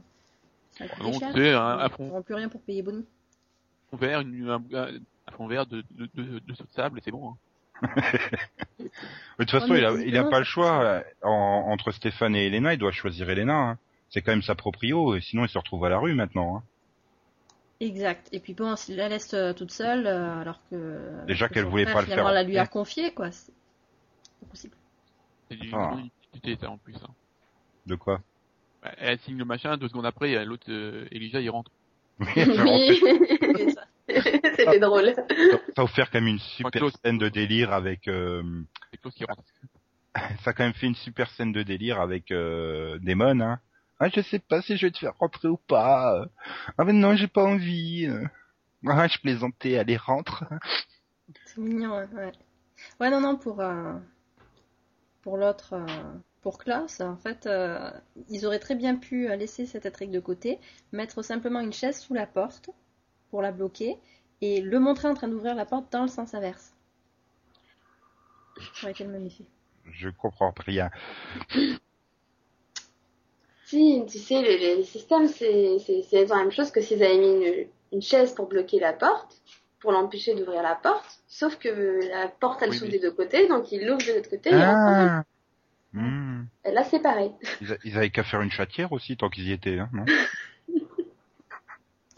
ça 0.71 0.85
va 0.85 0.89
coûter 0.89 1.03
Non, 1.11 1.19
cher. 1.19 1.29
un- 1.35 1.89
Ils 1.99 2.05
n'auront 2.05 2.21
plus 2.21 2.35
rien 2.35 2.47
pour 2.49 2.61
payer 2.61 2.81
Bonnie. 2.81 3.05
fond 3.91 3.97
vert, 3.97 4.21
une, 4.21 4.49
un, 4.49 4.63
un, 4.73 4.87
un 5.27 5.31
fond 5.33 5.47
vert 5.47 5.65
de, 5.65 5.83
de, 5.91 6.07
de, 6.13 6.39
de 6.39 6.53
saut 6.53 6.63
de 6.63 6.71
sable, 6.71 6.99
et 6.99 7.01
c'est 7.03 7.11
bon. 7.11 7.31
Hein. 7.31 7.37
De 8.79 9.43
toute 9.45 9.51
façon, 9.51 9.73
il 9.75 9.85
a, 9.85 9.91
il 9.93 10.29
pas 10.29 10.39
le 10.39 10.45
choix. 10.45 11.01
en- 11.21 11.65
entre 11.69 11.91
Stéphane 11.91 12.35
et 12.35 12.47
Elena, 12.47 12.73
il 12.73 12.77
doit 12.79 12.91
choisir 12.91 13.29
Elena. 13.29 13.53
hein. 13.71 13.77
C'est 14.09 14.21
quand 14.21 14.31
même 14.31 14.41
sa 14.41 14.55
proprio, 14.55 15.15
et 15.15 15.21
sinon 15.21 15.45
il 15.45 15.49
se 15.49 15.57
retrouve 15.57 15.85
à 15.85 15.89
la 15.89 15.97
rue 15.99 16.13
maintenant. 16.15 16.57
hein. 16.57 16.63
Exact. 17.79 18.27
Et 18.33 18.39
puis 18.39 18.53
bon, 18.53 18.75
s'il 18.75 18.97
la 18.97 19.07
laisse 19.07 19.33
euh, 19.33 19.53
toute 19.53 19.71
seule, 19.71 20.05
euh, 20.07 20.41
alors 20.41 20.59
que 20.69 21.25
Déjà 21.27 21.47
que 21.47 21.53
qu'elle 21.53 21.65
voulait 21.65 21.83
frère, 21.83 21.95
pas 21.95 22.01
le 22.01 22.07
faire 22.07 22.31
la 22.31 22.43
lui 22.43 22.57
a 22.57 22.61
rentrer. 22.63 22.73
confié, 22.73 23.13
quoi. 23.13 23.31
C'est 23.31 23.53
pas 24.41 24.47
possible. 24.49 24.75
C'est 25.49 25.57
du 25.57 25.69
Ah. 25.73 25.93
ça, 26.59 26.69
en 26.69 26.77
plus. 26.77 26.95
Hein. 26.95 27.09
De 27.85 27.95
quoi? 27.95 28.19
Bah, 28.83 28.91
Elle 28.97 29.19
signe 29.19 29.37
le 29.37 29.45
machin, 29.45 29.77
deux 29.77 29.87
secondes 29.87 30.05
après, 30.05 30.43
l'autre, 30.43 30.65
euh, 30.69 31.05
Elijah, 31.11 31.39
il 31.39 31.49
rentre. 31.49 31.71
Oui. 32.19 32.27
C'était 34.57 34.79
drôle. 34.79 35.13
Ça 35.75 35.81
a 35.81 35.83
offert 35.83 36.09
quand 36.11 36.19
même 36.19 36.27
une 36.27 36.39
super 36.39 36.71
Claude. 36.71 36.93
scène 37.03 37.17
de 37.17 37.29
délire 37.29 37.73
avec. 37.73 38.07
euh, 38.07 38.43
qui 39.15 39.23
rentre. 39.25 39.43
ça 40.43 40.49
a 40.51 40.53
quand 40.53 40.63
même 40.63 40.73
fait 40.73 40.87
une 40.87 40.95
super 40.95 41.29
scène 41.31 41.51
de 41.51 41.63
délire 41.63 41.99
avec 42.01 42.31
euh, 42.31 42.97
Damon. 42.99 43.39
Hein. 43.39 43.59
Ah, 43.99 44.09
je 44.09 44.21
sais 44.21 44.39
pas 44.39 44.61
si 44.61 44.77
je 44.77 44.85
vais 44.87 44.91
te 44.91 44.99
faire 44.99 45.15
rentrer 45.19 45.47
ou 45.47 45.57
pas. 45.57 46.25
Ah 46.77 46.83
mais 46.85 46.93
non, 46.93 47.15
j'ai 47.15 47.27
pas 47.27 47.43
envie. 47.43 48.09
Ah, 48.87 49.07
je 49.07 49.17
plaisantais, 49.19 49.77
allez 49.77 49.97
rentre. 49.97 50.45
C'est 51.45 51.57
mignon, 51.59 51.97
ouais. 51.97 52.07
Ouais, 52.13 52.31
Ouais, 52.99 53.09
non, 53.09 53.19
non, 53.19 53.35
pour, 53.35 53.59
euh, 53.59 53.93
pour 55.21 55.37
l'autre, 55.37 55.73
euh, 55.73 56.13
pour 56.41 56.57
Klaus, 56.57 57.01
en 57.01 57.17
fait, 57.17 57.45
euh, 57.45 57.91
ils 58.29 58.45
auraient 58.45 58.59
très 58.59 58.75
bien 58.75 58.95
pu 58.95 59.27
laisser 59.35 59.65
cette 59.65 59.85
intrigue 59.85 60.11
de 60.11 60.21
côté, 60.21 60.59
mettre 60.93 61.21
simplement 61.21 61.59
une 61.59 61.73
chaise 61.73 61.99
sous 61.99 62.13
la 62.13 62.25
porte 62.25 62.69
pour 63.29 63.41
la 63.41 63.51
bloquer 63.51 63.97
et 64.41 64.61
le 64.61 64.79
montrer 64.79 65.07
en 65.07 65.13
train 65.13 65.27
d'ouvrir 65.27 65.55
la 65.55 65.65
porte 65.65 65.91
dans 65.91 66.01
le 66.03 66.07
sens 66.07 66.33
inverse. 66.33 66.73
Ça 68.75 68.83
aurait 68.83 68.91
été 68.91 69.03
le 69.03 69.11
même 69.11 69.25
effet. 69.25 69.45
Je 69.91 70.09
comprends 70.09 70.53
rien. 70.65 70.89
Si, 73.65 74.03
tu 74.09 74.17
sais, 74.17 74.41
les, 74.41 74.57
les 74.77 74.83
systèmes, 74.83 75.27
c'est 75.27 75.77
la 76.11 76.35
même 76.37 76.51
chose 76.51 76.71
que 76.71 76.81
s'ils 76.81 77.03
avaient 77.03 77.17
mis 77.17 77.45
une, 77.45 77.67
une 77.93 78.01
chaise 78.01 78.33
pour 78.33 78.47
bloquer 78.47 78.79
la 78.79 78.93
porte, 78.93 79.41
pour 79.79 79.91
l'empêcher 79.91 80.33
d'ouvrir 80.35 80.63
la 80.63 80.75
porte, 80.75 81.21
sauf 81.27 81.57
que 81.57 81.69
la 82.09 82.27
porte, 82.27 82.61
elle 82.63 82.71
Oui, 82.71 82.75
s'ouvre 82.77 82.91
mais- 82.91 82.97
des 82.97 82.99
deux 82.99 83.11
côtés, 83.11 83.47
donc 83.47 83.71
il 83.71 83.85
l'ouvre 83.85 84.05
de 84.05 84.13
l'autre 84.13 84.29
côté, 84.29 84.49
et 84.49 84.55
enfin, 84.55 85.23
Ah. 85.23 85.23
Hmm. 85.91 86.45
et 86.65 86.71
là 86.71 86.83
c'est 86.83 86.99
pareil. 86.99 87.31
Ils, 87.61 87.77
ils 87.83 87.97
avaient 87.97 88.11
qu'à 88.11 88.23
faire 88.23 88.41
une 88.41 88.51
chatière 88.51 88.91
aussi 88.91 89.17
tant 89.17 89.29
qu'ils 89.29 89.47
y 89.47 89.51
étaient, 89.51 89.79
hein, 89.79 89.89
non? 89.93 90.05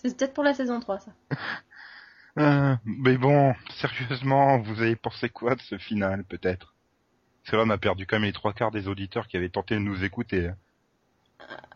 C'est 0.02 0.18
peut-être 0.18 0.34
pour 0.34 0.44
la 0.44 0.54
saison 0.54 0.80
3, 0.80 1.00
ça. 1.00 1.12
Euh, 2.38 2.78
Mais 2.86 3.18
bon, 3.18 3.54
sérieusement, 3.72 4.58
vous 4.60 4.82
avez 4.82 4.96
pensé 4.96 5.28
quoi 5.28 5.56
de 5.56 5.62
ce 5.62 5.78
final, 5.78 6.24
peut-être? 6.24 6.74
Parce 7.44 7.52
que 7.52 7.56
là, 7.58 7.64
on 7.66 7.70
a 7.70 7.78
perdu 7.78 8.06
quand 8.08 8.16
même 8.16 8.24
les 8.24 8.32
trois 8.32 8.54
quarts 8.54 8.72
des 8.72 8.88
auditeurs 8.88 9.28
qui 9.28 9.36
avaient 9.36 9.50
tenté 9.50 9.76
de 9.76 9.82
nous 9.82 10.06
écouter. 10.06 10.48
hein. 10.48 10.56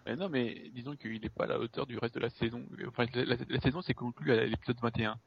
Mais 0.05 0.15
non, 0.15 0.29
mais 0.29 0.69
disons 0.73 0.95
qu'il 0.95 1.19
n'est 1.19 1.27
pas 1.27 1.43
à 1.43 1.47
la 1.47 1.59
hauteur 1.59 1.85
du 1.85 1.97
reste 1.97 2.15
de 2.15 2.21
la 2.21 2.29
saison. 2.29 2.63
Enfin, 2.87 3.05
la, 3.13 3.25
la- 3.25 3.35
la 3.49 3.59
saison 3.59 3.81
s'est 3.81 3.93
conclue 3.93 4.31
à 4.31 4.45
l'épisode 4.45 4.79
21. 4.81 5.17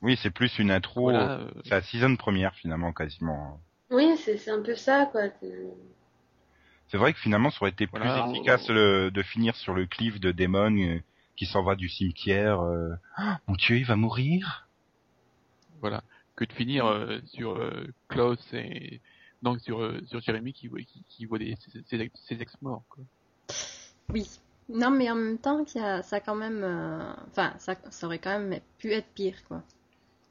Oui, 0.00 0.18
c'est 0.22 0.30
plus 0.30 0.58
une 0.58 0.70
intro. 0.70 1.10
Voilà, 1.10 1.32
euh, 1.40 1.50
C'est 1.64 1.70
la 1.70 1.82
saison 1.82 2.16
première, 2.16 2.54
finalement, 2.54 2.92
quasiment. 2.94 3.60
Oui, 3.90 4.16
c'est 4.24 4.38
c'est 4.38 4.50
un 4.52 4.62
peu 4.62 4.74
ça, 4.74 5.06
quoi. 5.12 5.22
C'est- 5.40 5.68
C'est 6.88 6.96
vrai 6.96 7.12
que 7.12 7.18
finalement, 7.18 7.50
ça 7.50 7.58
aurait 7.60 7.72
été 7.72 7.86
plus 7.86 7.98
Voilà. 8.00 8.26
efficace 8.30 8.68
le- 8.70 9.10
de 9.10 9.22
finir 9.22 9.54
sur 9.56 9.74
le 9.74 9.84
cliff 9.86 10.18
de 10.20 10.32
Damon 10.32 10.76
euh, 10.78 10.98
qui 11.36 11.46
s'en 11.46 11.62
va 11.62 11.76
du 11.76 11.88
cimetière. 11.88 12.60
euh, 12.60 12.94
Ah, 13.16 13.38
mon 13.46 13.54
Dieu, 13.54 13.76
il 13.78 13.84
va 13.86 13.96
mourir 13.96 14.68
voilà. 15.80 16.02
Que 16.36 16.44
de 16.44 16.52
finir 16.52 16.86
euh, 16.86 17.18
sur 17.26 17.56
euh, 17.56 17.86
Klaus 18.08 18.38
et 18.54 19.00
donc 19.42 19.60
sur 19.60 19.80
euh, 19.82 20.00
sur 20.06 20.20
Jérémy 20.20 20.52
qui 20.52 20.68
voit 20.68 20.80
qui, 20.80 21.02
qui 21.08 21.26
voit 21.26 21.38
des 21.38 21.54
ses, 21.56 21.82
ses 21.86 22.00
ex- 22.00 22.20
ses 22.26 22.40
ex 22.40 22.54
morts 22.62 22.82
quoi. 22.88 23.04
Oui. 24.10 24.26
Non, 24.68 24.90
mais 24.90 25.08
en 25.10 25.14
même 25.14 25.38
temps, 25.38 25.64
qu'il 25.64 25.80
y 25.80 25.84
a- 25.84 26.02
ça 26.02 26.16
a 26.16 26.20
quand 26.20 26.34
même, 26.34 26.62
euh, 26.64 27.12
enfin, 27.30 27.54
ça, 27.58 27.76
ça 27.90 28.06
aurait 28.06 28.18
quand 28.18 28.36
même 28.38 28.58
pu 28.78 28.92
être 28.92 29.06
pire, 29.14 29.36
quoi. 29.46 29.62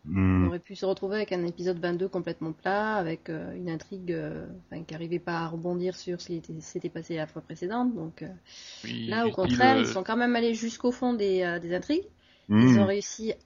On 0.08 0.12
Hmm. 0.18 0.48
aurait 0.48 0.60
pu 0.60 0.76
se 0.76 0.86
retrouver 0.86 1.16
avec 1.18 1.32
un 1.32 1.44
épisode 1.46 1.80
22 1.80 2.08
complètement 2.08 2.52
plat, 2.52 2.96
avec 2.96 3.30
euh, 3.30 3.54
une 3.56 3.70
intrigue, 3.70 4.12
euh, 4.12 4.46
enfin, 4.72 4.84
qui 4.84 4.94
n'arrivait 4.94 5.18
pas 5.20 5.40
à 5.40 5.48
rebondir 5.48 5.96
sur 5.96 6.22
ce 6.22 6.28
qui 6.28 6.36
était- 6.36 6.60
s'était 6.62 6.90
passé 6.90 7.16
la 7.16 7.26
fois 7.26 7.42
précédente. 7.42 7.96
Donc 7.96 8.22
euh, 8.22 8.28
Oui, 8.84 9.08
là, 9.08 9.26
au 9.26 9.32
contraire, 9.32 9.78
ils 9.80 9.88
sont 9.88 10.04
quand 10.04 10.16
même 10.18 10.36
allés 10.36 10.54
jusqu'au 10.54 10.92
fond 10.92 11.14
des, 11.14 11.42
euh, 11.42 11.58
des 11.60 11.74
intrigues. 11.76 12.06
Hmm. 12.50 12.60
Ils 12.68 12.80
ont 12.80 12.86
réussi. 12.86 13.34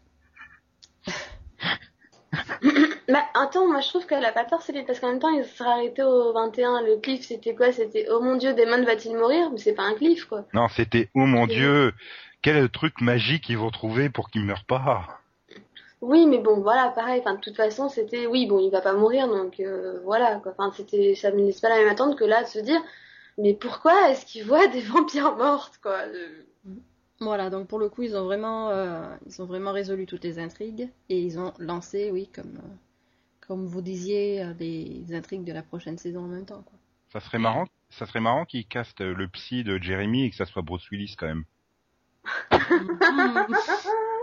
Bah, 3.08 3.26
attends, 3.34 3.68
moi 3.68 3.82
je 3.82 3.88
trouve 3.88 4.06
qu'elle 4.06 4.24
a 4.24 4.32
pas 4.32 4.46
tort, 4.46 4.62
Céline, 4.62 4.86
parce 4.86 5.00
qu'en 5.00 5.10
même 5.10 5.20
temps, 5.20 5.30
ils 5.30 5.44
se 5.44 5.56
seraient 5.56 5.70
arrêtés 5.72 6.04
au 6.04 6.32
21. 6.34 6.82
Le 6.84 6.98
cliff, 6.98 7.26
c'était 7.26 7.56
quoi? 7.56 7.72
C'était 7.72 8.06
Oh 8.12 8.22
mon 8.22 8.36
dieu, 8.36 8.54
Damon 8.54 8.84
va-t-il 8.84 9.16
mourir? 9.18 9.50
Mais 9.52 9.58
c'est 9.58 9.74
pas 9.74 9.84
un 9.84 9.96
cliff, 9.96 10.26
quoi. 10.26 10.46
Non, 10.54 10.68
c'était 10.68 11.10
oh 11.16 11.26
mon 11.26 11.48
dieu, 11.48 11.92
quel 12.44 12.70
truc 12.70 13.02
magique 13.02 13.50
ils 13.50 13.58
vont 13.58 13.72
trouver 13.72 14.10
pour 14.10 14.30
qu'il 14.30 14.44
meure 14.44 14.64
pas? 14.66 15.22
Oui, 16.02 16.26
mais 16.28 16.38
bon, 16.38 16.62
voilà, 16.62 16.90
pareil. 16.92 17.20
Enfin, 17.20 17.36
de 17.36 17.42
toute 17.42 17.58
façon, 17.58 17.90
c'était 17.90 18.26
oui, 18.26 18.48
bon, 18.48 18.60
il 18.60 18.70
va 18.72 18.82
pas 18.82 18.94
mourir, 18.94 19.28
donc 19.28 19.60
euh, 19.60 20.00
voilà, 20.06 20.40
quoi. 20.40 20.54
Enfin, 20.58 20.72
c'était, 20.76 21.14
ça 21.16 21.32
me 21.32 21.38
laisse 21.46 21.60
pas 21.60 21.70
la 21.70 21.78
même 21.78 21.90
attente 21.90 22.18
que 22.18 22.24
là 22.24 22.44
de 22.44 22.48
se 22.48 22.60
dire, 22.60 22.82
mais 23.38 23.54
pourquoi 23.54 24.10
est-ce 24.10 24.26
qu'il 24.26 24.46
voit 24.46 24.68
des 24.68 24.82
vampires 24.94 25.36
mortes, 25.36 25.78
quoi 25.82 25.98
Euh, 26.08 26.44
Voilà, 27.20 27.50
donc 27.50 27.68
pour 27.68 27.80
le 27.80 27.90
coup, 27.90 28.04
ils 28.04 28.16
ont 28.16 28.24
vraiment, 28.24 28.70
euh, 28.70 29.14
ils 29.28 29.42
ont 29.42 29.46
vraiment 29.46 29.74
résolu 29.74 30.06
toutes 30.06 30.24
les 30.24 30.40
intrigues 30.40 30.90
et 31.10 31.20
ils 31.20 31.38
ont 31.38 31.54
lancé, 31.60 32.12
oui, 32.12 32.30
comme, 32.34 32.58
euh, 32.64 32.76
comme 33.46 33.66
vous 33.66 33.82
disiez, 33.82 34.42
euh, 34.42 34.54
les 34.58 35.04
intrigues 35.14 35.44
de 35.44 35.52
la 35.52 35.64
prochaine 35.64 35.98
saison 35.98 36.22
en 36.22 36.28
même 36.28 36.46
temps, 36.46 36.64
quoi. 36.64 36.80
Ça 37.12 37.20
serait 37.20 37.40
marrant, 37.40 37.66
ça 37.90 38.06
serait 38.06 38.20
marrant 38.22 38.46
qu'ils 38.46 38.68
castent 38.68 39.02
le 39.02 39.28
psy 39.28 39.64
de 39.64 39.80
Jeremy 39.80 40.26
et 40.26 40.30
que 40.30 40.36
ça 40.36 40.46
soit 40.46 40.62
Bruce 40.62 40.88
Willis 40.92 41.16
quand 41.18 41.26
même. 41.28 41.44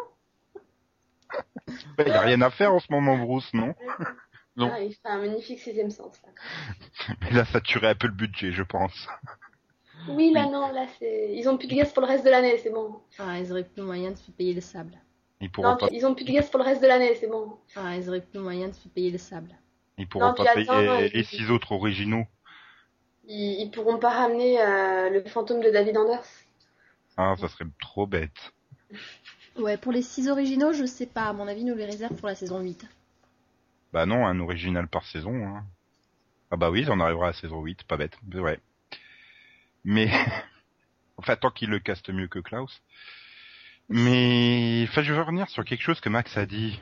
Il 1.99 2.09
y 2.09 2.11
a 2.11 2.21
rien 2.21 2.41
à 2.43 2.51
faire 2.51 2.73
en 2.73 2.79
ce 2.81 2.87
moment, 2.91 3.17
Bruce, 3.19 3.53
non 3.55 3.75
Non. 4.57 4.71
ah, 4.73 4.81
il 4.81 4.93
fait 4.95 5.09
un 5.09 5.19
magnifique 5.19 5.59
sixième 5.59 5.91
sens. 5.91 6.21
Là. 6.23 6.31
Mais 7.23 7.31
là, 7.31 7.45
ça 7.45 7.61
tuerait 7.61 7.89
un 7.89 7.95
peu 7.95 8.07
le 8.07 8.13
budget, 8.15 8.53
je 8.53 8.63
pense. 8.63 9.07
Oui, 10.09 10.31
là, 10.33 10.45
non, 10.47 10.73
là, 10.73 10.87
c'est, 10.99 11.33
ils 11.35 11.49
ont 11.49 11.57
plus 11.59 11.69
de 11.69 11.75
gaz 11.75 11.93
pour 11.93 12.03
le 12.03 12.09
reste 12.09 12.25
de 12.25 12.31
l'année, 12.31 12.57
c'est 12.59 12.71
bon. 12.71 13.01
Ah, 13.19 13.39
ils 13.39 13.51
auraient 13.51 13.65
plus 13.65 13.83
moyen 13.83 14.11
de 14.13 14.17
se 14.17 14.31
payer 14.31 14.55
le 14.55 14.61
sable. 14.61 14.93
Ils 15.41 15.51
pourront 15.51 15.71
Non, 15.71 15.77
pas, 15.77 15.89
ils 15.91 16.07
ont 16.07 16.15
plus 16.15 16.25
de 16.25 16.33
gaz 16.33 16.49
pour 16.49 16.59
le 16.61 16.65
reste 16.65 16.81
de 16.83 16.87
l'année, 16.87 17.15
c'est 17.17 17.27
bon. 17.27 17.59
Ah, 17.75 17.97
ils 17.97 18.09
auraient 18.09 18.21
plus 18.23 18.39
moyen 18.41 18.69
de 18.69 18.75
se 18.75 18.89
payer 18.89 19.11
le 19.11 19.19
sable. 19.19 19.51
ils 19.99 20.09
pourront 20.09 20.29
Non, 20.29 20.35
pas 20.35 20.45
attends, 20.45 20.55
payer 20.55 20.87
non, 20.87 21.01
les 21.01 21.11
ils- 21.15 21.25
six 21.27 21.51
autres 21.51 21.73
originaux. 21.73 22.25
Ils, 23.27 23.63
ils 23.63 23.71
pourront 23.71 23.99
pas 23.99 24.11
ramener 24.11 24.61
euh, 24.63 25.11
le 25.11 25.25
fantôme 25.25 25.61
de 25.61 25.71
David 25.71 25.97
Anders. 25.99 26.25
Ah, 27.17 27.35
ça 27.41 27.49
serait 27.49 27.65
trop 27.81 28.07
bête. 28.07 28.53
Ouais, 29.59 29.77
pour 29.77 29.93
les 29.93 30.03
six 30.03 30.29
originaux, 30.29 30.73
je 30.73 30.85
sais 30.87 31.07
pas. 31.07 31.25
À 31.29 31.33
mon 31.33 31.47
avis, 31.49 31.65
nous 31.65 31.75
les 31.75 31.87
réserve 31.87 32.15
pour 32.17 32.29
la 32.29 32.35
saison 32.35 32.61
8. 32.61 32.87
Bah 33.93 34.05
non, 34.07 34.27
un 34.27 34.39
original 34.41 34.89
par 34.89 35.05
saison. 35.07 35.35
Hein. 35.47 35.65
Ah 36.51 36.57
bah 36.57 36.71
oui, 36.71 36.85
on 36.89 37.01
arrivera 37.01 37.27
à 37.27 37.31
la 37.31 37.37
saison 37.37 37.63
8, 37.63 37.85
pas 37.85 37.97
bête, 37.97 38.17
vrai. 38.29 38.61
Mais, 39.85 40.11
enfin, 41.17 41.37
tant 41.37 41.51
qu'il 41.51 41.71
le 41.71 41.79
caste 41.79 42.11
mieux 42.11 42.29
que 42.29 42.39
Klaus. 42.39 42.83
Mais, 43.89 44.85
enfin, 44.89 45.03
je 45.03 45.13
veux 45.13 45.23
revenir 45.23 45.49
sur 45.49 45.65
quelque 45.65 45.83
chose 45.83 46.01
que 46.01 46.09
Max 46.09 46.37
a 46.37 46.45
dit. 46.47 46.81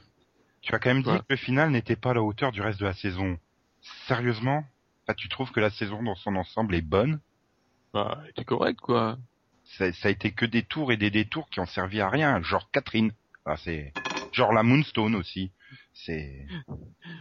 Tu 0.63 0.75
as 0.75 0.79
quand 0.79 0.89
même 0.95 1.03
dit 1.03 1.11
Ouais. 1.11 1.19
que 1.19 1.25
le 1.29 1.37
final 1.37 1.71
n'était 1.71 1.97
pas 1.97 2.11
à 2.11 2.15
la 2.15 2.23
hauteur 2.23 2.51
du 2.51 2.63
reste 2.63 2.81
de 2.81 2.87
la 2.87 2.95
saison. 2.95 3.39
Sérieusement? 4.09 4.65
Enfin, 5.05 5.15
Tu 5.15 5.29
trouves 5.29 5.53
que 5.53 5.61
la 5.61 5.71
saison 5.71 6.03
dans 6.03 6.15
son 6.15 6.35
ensemble 6.37 6.75
est 6.75 6.81
bonne? 6.83 7.21
Bah, 7.93 8.21
c'était 8.27 8.45
correct, 8.45 8.81
quoi. 8.81 9.19
Ça, 9.79 9.93
ça 9.93 10.09
a 10.09 10.11
été 10.11 10.33
que 10.33 10.47
des 10.47 10.63
tours 10.63 10.93
et 10.93 10.97
des 10.97 11.11
détours 11.11 11.49
qui 11.51 11.61
ont 11.61 11.67
servi 11.67 12.01
à 12.01 12.09
rien, 12.09 12.43
genre 12.43 12.71
Catherine. 12.71 13.13
Ah, 13.45 13.57
c'est 13.57 13.93
genre 14.33 14.53
la 14.53 14.63
Moonstone 14.63 15.15
aussi. 15.15 15.53
C'est 15.93 16.47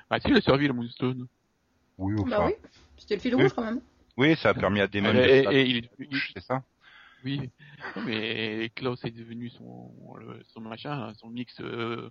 Ah, 0.09 0.19
si, 0.19 0.29
il 0.29 0.37
a 0.37 0.41
servi 0.41 0.67
la 0.67 0.73
Moonstone. 0.73 1.27
oui, 1.97 2.13
enfin, 2.19 2.29
Bah 2.29 2.45
oui, 2.47 2.53
c'était 2.97 3.15
le 3.15 3.21
fil 3.21 3.35
Oui. 3.35 3.43
rouge 3.43 3.53
quand 3.53 3.63
même. 3.65 3.81
oui, 4.17 4.35
ça 4.37 4.49
a 4.49 4.53
permis 4.53 4.79
à 4.81 4.87
Damon 4.87 5.09
Et, 5.09 5.13
de 5.13 5.19
et- 5.51 5.55
et 5.61 5.65
il 5.65 5.77
est 5.77 5.91
devenu- 5.99 6.31
c'est 6.33 6.43
ça? 6.43 6.63
Oui, 7.23 7.49
non, 7.95 8.01
mais 8.03 8.69
Klaus 8.75 9.03
est 9.05 9.11
devenu 9.11 9.49
son, 9.49 9.93
son 10.47 10.61
machin, 10.61 11.13
son 11.15 11.29
mix 11.29 11.55
euh, 11.61 12.09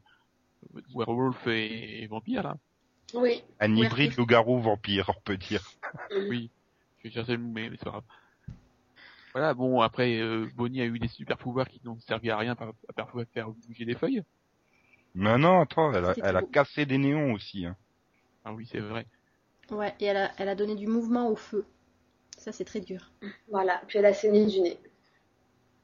werewolf 0.94 1.46
et, 1.48 2.02
et 2.02 2.06
vampire 2.06 2.42
là. 2.42 2.56
Oui. 3.14 3.42
Un 3.60 3.76
hybride 3.76 4.16
loup-garou 4.16 4.60
vampire, 4.60 5.10
on 5.10 5.20
peut 5.22 5.36
dire. 5.36 5.62
Oui, 6.30 6.50
je 6.98 7.08
vais 7.08 7.14
chercher 7.14 7.32
le 7.32 7.38
mot, 7.42 7.52
mais 7.52 7.68
c'est 7.72 7.84
pas 7.84 7.90
grave. 7.90 8.04
Voilà, 9.32 9.54
bon 9.54 9.80
après 9.80 10.18
euh, 10.20 10.46
Bonnie 10.54 10.82
a 10.82 10.84
eu 10.84 10.98
des 10.98 11.08
super 11.08 11.38
pouvoirs 11.38 11.68
qui 11.68 11.80
n'ont 11.84 11.98
servi 12.00 12.30
à 12.30 12.36
rien, 12.36 12.54
par- 12.54 12.72
à 12.88 12.92
parfois 12.92 13.24
faire 13.26 13.48
bouger 13.50 13.84
des 13.84 13.94
feuilles. 13.94 14.22
Non, 15.14 15.38
non, 15.38 15.60
attends, 15.62 15.92
elle 15.92 16.04
a, 16.04 16.14
elle 16.22 16.36
a 16.36 16.42
cassé 16.42 16.86
des 16.86 16.98
néons 16.98 17.32
aussi. 17.32 17.66
Hein. 17.66 17.76
Ah 18.44 18.52
oui, 18.52 18.68
c'est 18.70 18.80
vrai. 18.80 19.06
Ouais, 19.70 19.94
et 20.00 20.06
elle 20.06 20.16
a, 20.16 20.30
elle 20.38 20.48
a 20.48 20.54
donné 20.54 20.74
du 20.74 20.86
mouvement 20.86 21.28
au 21.28 21.36
feu. 21.36 21.64
Ça, 22.36 22.50
c'est 22.52 22.64
très 22.64 22.80
dur. 22.80 23.10
Voilà. 23.50 23.80
Puis 23.88 23.98
elle 23.98 24.06
a 24.06 24.12
saigné 24.14 24.46
du 24.46 24.60
nez. 24.60 24.78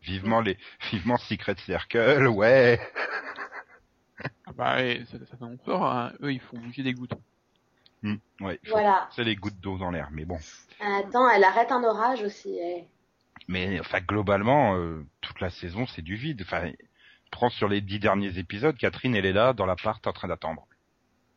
Vivement 0.03 0.41
les, 0.41 0.57
vivement 0.91 1.17
Secret 1.19 1.57
Circle, 1.65 2.27
ouais. 2.29 2.81
Ah 4.47 4.53
bah 4.53 4.77
ouais, 4.77 5.05
ça, 5.11 5.19
ça 5.19 5.37
fait 5.37 5.65
fort, 5.65 5.85
hein. 5.87 6.13
eux 6.23 6.33
ils 6.33 6.41
font 6.41 6.59
bouger 6.59 6.83
des 6.83 6.93
gouttes. 6.93 7.13
Hmm, 8.03 8.17
ouais, 8.41 8.59
Voilà. 8.69 9.09
c'est 9.15 9.25
les 9.25 9.37
gouttes 9.37 9.59
d'eau 9.61 9.77
dans 9.79 9.91
l'air, 9.91 10.09
mais 10.13 10.25
bon. 10.25 10.39
Attends, 10.81 11.29
elle 11.31 11.45
arrête 11.45 11.71
un 11.73 11.83
orage 11.85 12.23
aussi. 12.23 12.57
eh. 12.59 12.85
Mais 13.49 13.81
enfin, 13.81 14.01
globalement, 14.01 14.77
euh, 14.77 15.05
toute 15.23 15.41
la 15.41 15.51
saison, 15.51 15.87
c'est 15.87 16.03
du 16.03 16.17
vide. 16.17 16.43
Enfin, 16.43 16.71
prends 17.31 17.51
sur 17.51 17.69
les 17.69 17.81
dix 17.81 17.99
derniers 17.99 18.39
épisodes, 18.39 18.77
Catherine, 18.77 19.15
elle 19.17 19.27
est 19.27 19.33
là, 19.33 19.53
dans 19.55 19.67
l'appart, 19.67 20.07
en 20.07 20.13
train 20.13 20.29
d'attendre. 20.29 20.67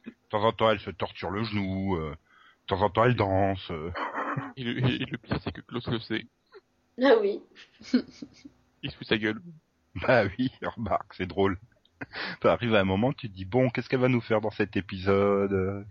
De 0.06 0.12
temps 0.30 0.44
en 0.44 0.51
temps, 0.51 0.70
elle 0.72 0.80
se 0.80 0.89
torture 0.91 1.30
le 1.32 1.44
genou. 1.44 1.96
euh, 1.96 2.12
de 2.12 2.65
temps 2.68 2.82
en 2.82 2.89
temps, 2.89 3.06
elle 3.06 3.15
danse. 3.15 3.72
euh. 3.72 3.91
Et 4.58 4.63
le, 4.63 4.77
et 4.80 5.06
le 5.06 5.18
pire 5.18 5.39
c'est 5.44 5.51
que 5.51 5.60
Klaus 5.62 5.86
le 5.88 6.00
sait, 6.00 6.25
Ah 7.03 7.15
oui. 7.20 7.41
il 8.84 8.89
se 8.91 8.96
fout 8.96 9.08
sa 9.08 9.18
gueule. 9.18 9.41
Bah 9.96 10.24
oui, 10.38 10.51
remarque, 10.62 11.13
c'est 11.15 11.25
drôle. 11.25 11.60
T'arrives 12.39 12.74
à 12.75 12.80
un 12.80 12.86
moment, 12.86 13.12
tu 13.13 13.30
te 13.30 13.36
dis, 13.36 13.44
bon, 13.46 13.70
qu'est-ce 13.70 13.89
qu'elle 13.89 14.00
va 14.00 14.08
nous 14.08 14.22
faire 14.22 14.39
dans 14.41 14.51
cet 14.51 14.77
épisode? 14.77 15.86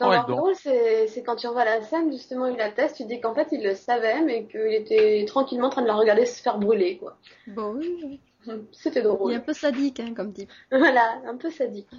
C'est 0.00 0.06
encore 0.06 0.14
elle 0.14 0.26
dort. 0.26 0.36
drôle, 0.38 0.54
c'est 0.56 1.22
quand 1.24 1.36
tu 1.36 1.46
revois 1.46 1.64
la 1.64 1.82
scène, 1.82 2.10
justement, 2.10 2.46
il 2.46 2.56
la 2.56 2.70
teste, 2.70 2.96
tu 2.96 3.04
dis 3.04 3.20
qu'en 3.20 3.34
fait, 3.34 3.48
il 3.52 3.62
le 3.62 3.74
savait, 3.74 4.22
mais 4.22 4.46
qu'il 4.46 4.72
était 4.72 5.24
tranquillement 5.26 5.66
en 5.66 5.70
train 5.70 5.82
de 5.82 5.86
la 5.86 5.94
regarder 5.94 6.24
se 6.26 6.40
faire 6.42 6.58
brûler, 6.58 6.96
quoi. 6.96 7.18
Bon, 7.46 7.74
oui, 7.74 8.00
oui. 8.04 8.20
C'était 8.72 9.00
Il 9.00 9.02
est 9.02 9.08
drôle. 9.08 9.34
un 9.34 9.40
peu 9.40 9.52
sadique, 9.52 10.00
hein, 10.00 10.14
comme 10.14 10.32
type. 10.32 10.50
Voilà, 10.70 11.20
un 11.26 11.36
peu 11.36 11.50
sadique. 11.50 11.90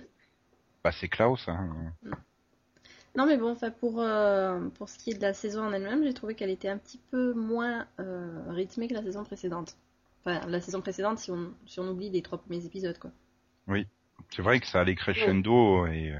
Bah 0.84 0.91
c'est 0.91 1.08
Klaus, 1.10 1.48
hein. 1.48 1.93
Non, 3.15 3.25
mais 3.27 3.38
bon, 3.38 3.51
enfin, 3.51 3.70
pour, 3.70 4.01
euh, 4.01 4.67
pour 4.70 4.89
ce 4.89 4.98
qui 4.98 5.12
est 5.12 5.15
de 5.15 5.22
la 5.22 5.34
saison 5.34 5.63
en 5.63 5.72
elle-même, 5.74 6.03
j'ai 6.03 6.13
trouvé 6.13 6.34
qu'elle 6.34 6.50
était 6.50 6.70
un 6.70 6.77
petit 6.77 7.00
peu 7.12 7.34
moins 7.34 7.86
euh, 8.00 8.41
rythmée 8.50 8.88
que 8.88 8.96
la 8.96 9.03
saison 9.03 9.24
précédente. 9.24 9.75
Enfin, 10.25 10.39
la 10.48 10.60
saison 10.62 10.81
précédente, 10.81 11.20
si 11.20 11.29
on, 11.29 11.53
si 11.67 11.79
on 11.79 11.88
oublie 11.89 12.10
les 12.10 12.24
trois 12.24 12.39
premiers 12.39 12.65
épisodes, 12.65 12.98
quoi. 12.98 13.12
C'est 14.29 14.41
vrai 14.41 14.60
que 14.60 14.65
ça 14.67 14.81
allait 14.81 14.96
crescendo 14.96 15.86
et 15.88 16.15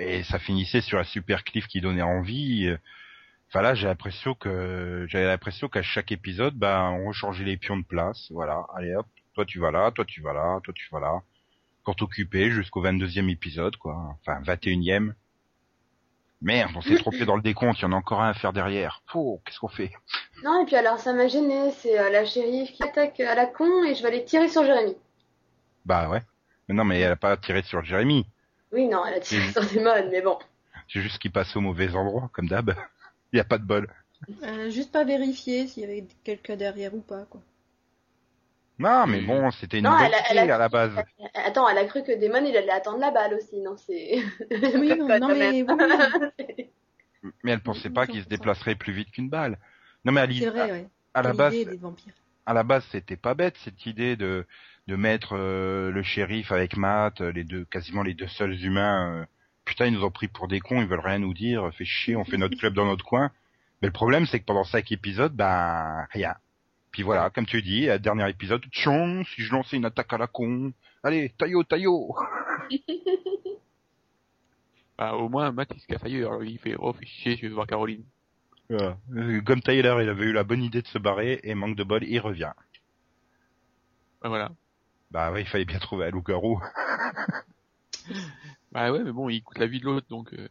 et 0.00 0.22
ça 0.24 0.38
finissait 0.38 0.80
sur 0.80 0.98
un 0.98 1.04
super 1.04 1.44
cliff 1.44 1.66
qui 1.66 1.80
donnait 1.80 2.02
envie. 2.02 2.74
Enfin 3.48 3.62
là, 3.62 3.74
j'ai 3.74 3.86
l'impression 3.86 4.34
que 4.34 5.06
j'avais 5.08 5.26
l'impression 5.26 5.68
qu'à 5.68 5.82
chaque 5.82 6.12
épisode, 6.12 6.54
bah 6.54 6.90
on 6.92 7.08
rechangeait 7.08 7.44
les 7.44 7.56
pions 7.56 7.76
de 7.76 7.84
place. 7.84 8.28
Voilà, 8.30 8.66
allez 8.76 8.94
hop, 8.94 9.06
toi 9.34 9.44
tu 9.44 9.58
vas 9.58 9.70
là, 9.70 9.90
toi 9.90 10.04
tu 10.04 10.22
vas 10.22 10.32
là, 10.32 10.60
toi 10.62 10.72
tu 10.74 10.88
vas 10.90 11.00
là. 11.00 11.22
Pour 11.84 11.96
t'occuper 11.96 12.50
jusqu'au 12.50 12.82
22e 12.84 13.28
épisode, 13.30 13.76
quoi. 13.76 14.16
Enfin 14.20 14.40
21e. 14.42 15.12
Merde, 16.42 16.72
on 16.74 16.80
s'est 16.80 16.96
trompé 16.98 17.24
dans 17.24 17.36
le 17.36 17.42
décompte, 17.42 17.80
il 17.80 17.82
y 17.82 17.84
en 17.84 17.92
a 17.92 17.96
encore 17.96 18.22
un 18.22 18.30
à 18.30 18.34
faire 18.34 18.52
derrière. 18.52 19.02
Oh, 19.14 19.40
qu'est-ce 19.44 19.58
qu'on 19.58 19.68
fait? 19.68 19.90
Non, 20.42 20.62
et 20.62 20.66
puis 20.66 20.76
alors, 20.76 20.98
ça 20.98 21.12
m'a 21.12 21.28
gêné, 21.28 21.70
c'est 21.72 21.98
euh, 21.98 22.10
la 22.10 22.24
shérif 22.24 22.72
qui 22.72 22.82
attaque 22.82 23.20
à 23.20 23.34
la 23.34 23.46
con 23.46 23.84
et 23.84 23.94
je 23.94 24.02
vais 24.02 24.08
aller 24.08 24.24
tirer 24.24 24.48
sur 24.48 24.64
Jérémy. 24.64 24.96
Bah 25.84 26.08
ouais. 26.08 26.22
Mais 26.68 26.74
non, 26.74 26.84
mais 26.84 27.00
elle 27.00 27.12
a 27.12 27.16
pas 27.16 27.36
tiré 27.36 27.62
sur 27.62 27.84
Jérémy. 27.84 28.26
Oui, 28.72 28.86
non, 28.88 29.04
elle 29.06 29.14
a 29.14 29.20
tiré 29.20 29.46
Mhm. 29.46 29.52
sur 29.52 29.62
Damon, 29.74 30.08
mais 30.10 30.22
bon. 30.22 30.38
C'est 30.92 31.00
juste 31.00 31.18
qu'il 31.18 31.30
passe 31.32 31.54
au 31.56 31.60
mauvais 31.60 31.94
endroit, 31.94 32.30
comme 32.32 32.48
d'hab. 32.48 32.74
Il 33.32 33.36
y 33.36 33.40
a 33.40 33.44
pas 33.44 33.58
de 33.58 33.64
bol. 33.64 33.88
Euh, 34.42 34.70
juste 34.70 34.92
pas 34.92 35.04
vérifier 35.04 35.66
s'il 35.66 35.82
y 35.82 35.86
avait 35.86 36.04
quelqu'un 36.24 36.56
derrière 36.56 36.94
ou 36.94 37.00
pas, 37.00 37.24
quoi. 37.30 37.40
Non, 38.78 39.06
mais 39.06 39.20
bon, 39.20 39.50
c'était 39.50 39.78
une 39.78 39.84
Non, 39.84 39.90
bonne 39.90 40.00
elle 40.06 40.14
a- 40.14 40.30
elle 40.30 40.36
idée 40.38 40.50
a- 40.52 40.54
à 40.54 40.58
la 40.58 40.68
base. 40.70 40.92
Attends, 41.34 41.68
elle 41.68 41.76
a 41.78 41.84
cru 41.84 42.02
que 42.02 42.12
Damon, 42.18 42.44
il 42.46 42.56
allait 42.56 42.70
attendre 42.70 42.98
la 42.98 43.10
balle 43.10 43.34
aussi, 43.34 43.60
non, 43.60 43.76
c'est... 43.76 44.22
Oui, 44.74 44.96
non, 44.96 45.28
mais 45.28 45.62
oui, 45.62 45.66
Mais 47.44 47.52
elle 47.52 47.60
pensait 47.62 47.90
pas 47.90 48.06
qu'il 48.06 48.22
se 48.22 48.28
déplacerait 48.28 48.74
plus 48.74 48.92
vite 48.94 49.10
qu'une 49.10 49.28
balle. 49.28 49.58
Non, 50.04 50.12
mais 50.12 50.22
à, 50.22 50.26
vrai, 50.26 50.70
ouais. 50.72 50.86
à 51.12 51.22
la 51.22 51.32
base, 51.34 51.52
des 51.52 51.76
vampires. 51.76 52.14
À 52.46 52.54
la 52.54 52.62
base, 52.62 52.84
c'était 52.90 53.16
pas 53.16 53.34
bête 53.34 53.56
cette 53.58 53.86
idée 53.86 54.16
de 54.16 54.46
de 54.90 54.96
mettre 54.96 55.36
euh, 55.36 55.92
le 55.92 56.02
shérif 56.02 56.50
avec 56.50 56.76
Matt, 56.76 57.20
euh, 57.20 57.30
les 57.30 57.44
deux, 57.44 57.64
quasiment 57.64 58.02
les 58.02 58.14
deux 58.14 58.26
seuls 58.26 58.60
humains. 58.64 59.20
euh, 59.20 59.24
putain, 59.64 59.86
ils 59.86 59.92
nous 59.92 60.04
ont 60.04 60.10
pris 60.10 60.26
pour 60.26 60.48
des 60.48 60.58
cons, 60.58 60.80
ils 60.80 60.88
veulent 60.88 60.98
rien 60.98 61.20
nous 61.20 61.32
dire. 61.34 61.70
Fait 61.74 61.84
chier, 61.84 62.16
on 62.16 62.24
fait 62.24 62.36
notre 62.38 62.58
club 62.58 62.74
dans 62.74 62.86
notre 62.86 63.04
coin. 63.04 63.30
Mais 63.82 63.88
le 63.88 63.92
problème, 63.92 64.26
c'est 64.26 64.40
que 64.40 64.44
pendant 64.44 64.64
cinq 64.64 64.90
épisodes, 64.90 65.32
ben 65.34 66.06
rien. 66.10 66.34
Puis 66.90 67.04
voilà, 67.04 67.30
comme 67.30 67.46
tu 67.46 67.62
dis, 67.62 67.88
à 67.88 67.98
dernier 67.98 68.28
épisode, 68.28 68.64
tchon, 68.72 69.22
si 69.24 69.42
je 69.42 69.52
lançais 69.52 69.76
une 69.76 69.84
attaque 69.84 70.12
à 70.12 70.18
la 70.18 70.26
con, 70.26 70.72
allez, 71.04 71.30
taillot, 71.38 71.64
taillot. 71.64 72.14
Bah, 74.98 75.14
au 75.14 75.30
moins, 75.30 75.50
Matt, 75.50 75.70
il 75.74 75.80
se 75.80 75.86
casse 75.86 76.04
ailleurs. 76.04 76.44
Il 76.44 76.58
fait, 76.58 76.74
oh, 76.78 76.92
fais 76.92 77.06
chier, 77.06 77.34
je 77.36 77.46
vais 77.46 77.54
voir 77.54 77.66
Caroline. 77.66 78.04
Voilà. 78.70 78.96
Euh, 79.16 79.40
Comme 79.42 79.60
Tyler, 79.60 79.94
il 80.00 80.08
avait 80.08 80.24
eu 80.26 80.32
la 80.32 80.44
bonne 80.44 80.62
idée 80.62 80.80
de 80.80 80.86
se 80.86 80.96
barrer 80.98 81.40
et 81.42 81.54
manque 81.54 81.76
de 81.76 81.84
bol, 81.84 82.02
il 82.04 82.18
revient. 82.20 82.52
Bah, 84.22 84.28
voilà. 84.28 84.50
Bah 85.10 85.32
ouais, 85.32 85.42
il 85.42 85.46
fallait 85.48 85.64
bien 85.64 85.78
trouver 85.80 86.06
un 86.06 86.10
loup-garou. 86.10 86.60
Bah 88.72 88.92
ouais, 88.92 89.02
mais 89.02 89.12
bon, 89.12 89.28
il 89.28 89.42
coûte 89.42 89.58
la 89.58 89.66
vie 89.66 89.80
de 89.80 89.84
l'autre, 89.84 90.06
donc, 90.08 90.32
euh, 90.32 90.48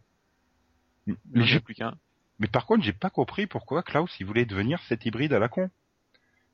Mais, 1.07 1.45
j'ai- 1.45 1.59
plus 1.61 1.73
qu'un. 1.73 1.95
mais 2.39 2.47
par 2.47 2.65
contre, 2.65 2.83
j'ai 2.83 2.91
pas 2.93 3.09
compris 3.09 3.47
pourquoi 3.47 3.81
Klaus 3.81 4.13
il 4.19 4.25
voulait 4.25 4.45
devenir 4.45 4.81
cet 4.83 5.05
hybride 5.05 5.31
à 5.33 5.39
la 5.39 5.47
con. 5.47 5.69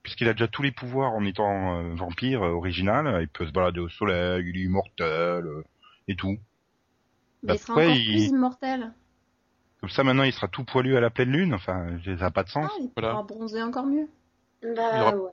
Puisqu'il 0.04 0.30
a 0.30 0.34
déjà 0.34 0.48
tous 0.48 0.62
les 0.62 0.72
pouvoirs 0.72 1.14
en 1.14 1.26
étant 1.26 1.80
euh, 1.80 1.96
vampire 1.96 2.44
euh, 2.44 2.52
original, 2.52 3.20
il 3.22 3.28
peut 3.28 3.48
se 3.48 3.52
balader 3.52 3.80
au 3.80 3.90
soleil, 3.90 4.48
il 4.48 4.58
est 4.58 4.66
immortel 4.66 5.46
euh, 5.48 5.64
et 6.08 6.16
tout. 6.16 6.38
Mais 7.42 7.56
il 7.56 7.60
sera 7.60 7.74
encore 7.74 7.96
il- 7.96 8.06
plus 8.06 8.28
immortel. 8.30 8.94
Comme 9.86 9.92
ça 9.92 10.04
maintenant 10.04 10.24
il 10.24 10.34
sera 10.34 10.48
tout 10.48 10.64
poilu 10.64 10.98
à 10.98 11.00
la 11.00 11.12
pleine 11.12 11.30
lune, 11.30 11.54
enfin 11.54 12.00
ça 12.04 12.16
n'a 12.16 12.32
pas 12.32 12.42
de 12.42 12.50
sens. 12.50 12.68
Ah, 12.68 12.76
il 12.82 12.90
Voilà. 12.96 13.12
pourra 13.12 13.22
bronzer 13.24 13.62
encore 13.62 13.86
mieux. 13.86 14.10
Bah, 14.64 14.72
Il 14.96 15.02
aura- 15.02 15.16
ouais. 15.16 15.32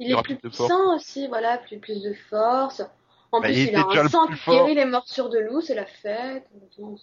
Il, 0.00 0.06
il 0.08 0.12
est 0.18 0.22
plus 0.24 0.34
plus 0.36 0.48
puissant 0.50 0.96
aussi, 0.96 1.28
voilà, 1.28 1.58
plus, 1.58 1.78
plus 1.78 2.02
de 2.02 2.12
force. 2.28 2.82
En 3.30 3.40
Bah, 3.40 3.46
plus, 3.46 3.56
il 3.56 3.68
il, 3.68 3.76
a 3.76 3.86
un 3.86 4.08
sang 4.08 4.26
qui 4.26 4.50
guérit 4.50 4.74
les 4.74 4.84
morsures 4.84 5.28
de 5.30 5.38
loup, 5.38 5.60
c'est 5.60 5.76
la 5.76 5.86
fête. 5.86 6.44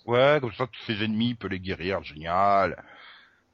Ouais, 0.06 0.40
comme 0.42 0.52
ça 0.52 0.68
tous 0.68 0.82
ses 0.82 1.02
ennemis 1.02 1.30
il 1.30 1.36
peut 1.38 1.48
les 1.48 1.62
guérir, 1.62 2.04
génial. 2.04 2.84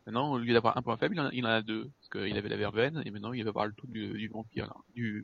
Maintenant, 0.07 0.31
au 0.31 0.39
lieu 0.39 0.51
d'avoir 0.55 0.75
un 0.75 0.81
point 0.81 0.97
faible, 0.97 1.13
il 1.13 1.21
en 1.21 1.27
a, 1.27 1.29
il 1.31 1.45
en 1.45 1.49
a 1.49 1.61
deux. 1.61 1.91
Parce 1.99 2.25
qu'il 2.25 2.35
avait 2.39 2.49
la 2.49 2.57
verveine, 2.57 3.03
et 3.05 3.11
maintenant, 3.11 3.33
il 3.33 3.43
va 3.43 3.49
avoir 3.49 3.67
le 3.67 3.73
tout 3.73 3.85
du, 3.85 4.13
du 4.17 4.29
vampire, 4.29 4.65
là, 4.65 4.75
du, 4.95 5.23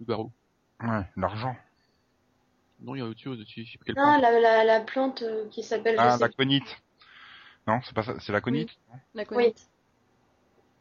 du 0.00 0.06
garou. 0.06 0.32
Ouais, 0.82 1.02
l'argent. 1.14 1.54
Non, 2.80 2.94
il 2.94 3.00
y 3.00 3.02
a 3.02 3.04
autre 3.04 3.20
chose 3.20 3.38
aussi, 3.38 3.66
je 3.66 3.72
sais 3.72 3.76
pas 3.76 3.84
quel 3.84 3.96
point. 3.96 4.18
la, 4.18 4.40
la, 4.40 4.64
la 4.64 4.80
plante 4.80 5.20
euh, 5.20 5.46
qui 5.50 5.62
s'appelle, 5.62 5.96
Ah, 5.98 6.16
la 6.18 6.30
conite. 6.30 6.80
Non, 7.70 7.80
c'est 7.84 7.94
pas 7.94 8.02
ça, 8.02 8.18
c'est 8.18 8.32
la 8.32 8.40
conite. 8.40 8.70
La 9.14 9.24
connaître. 9.24 9.62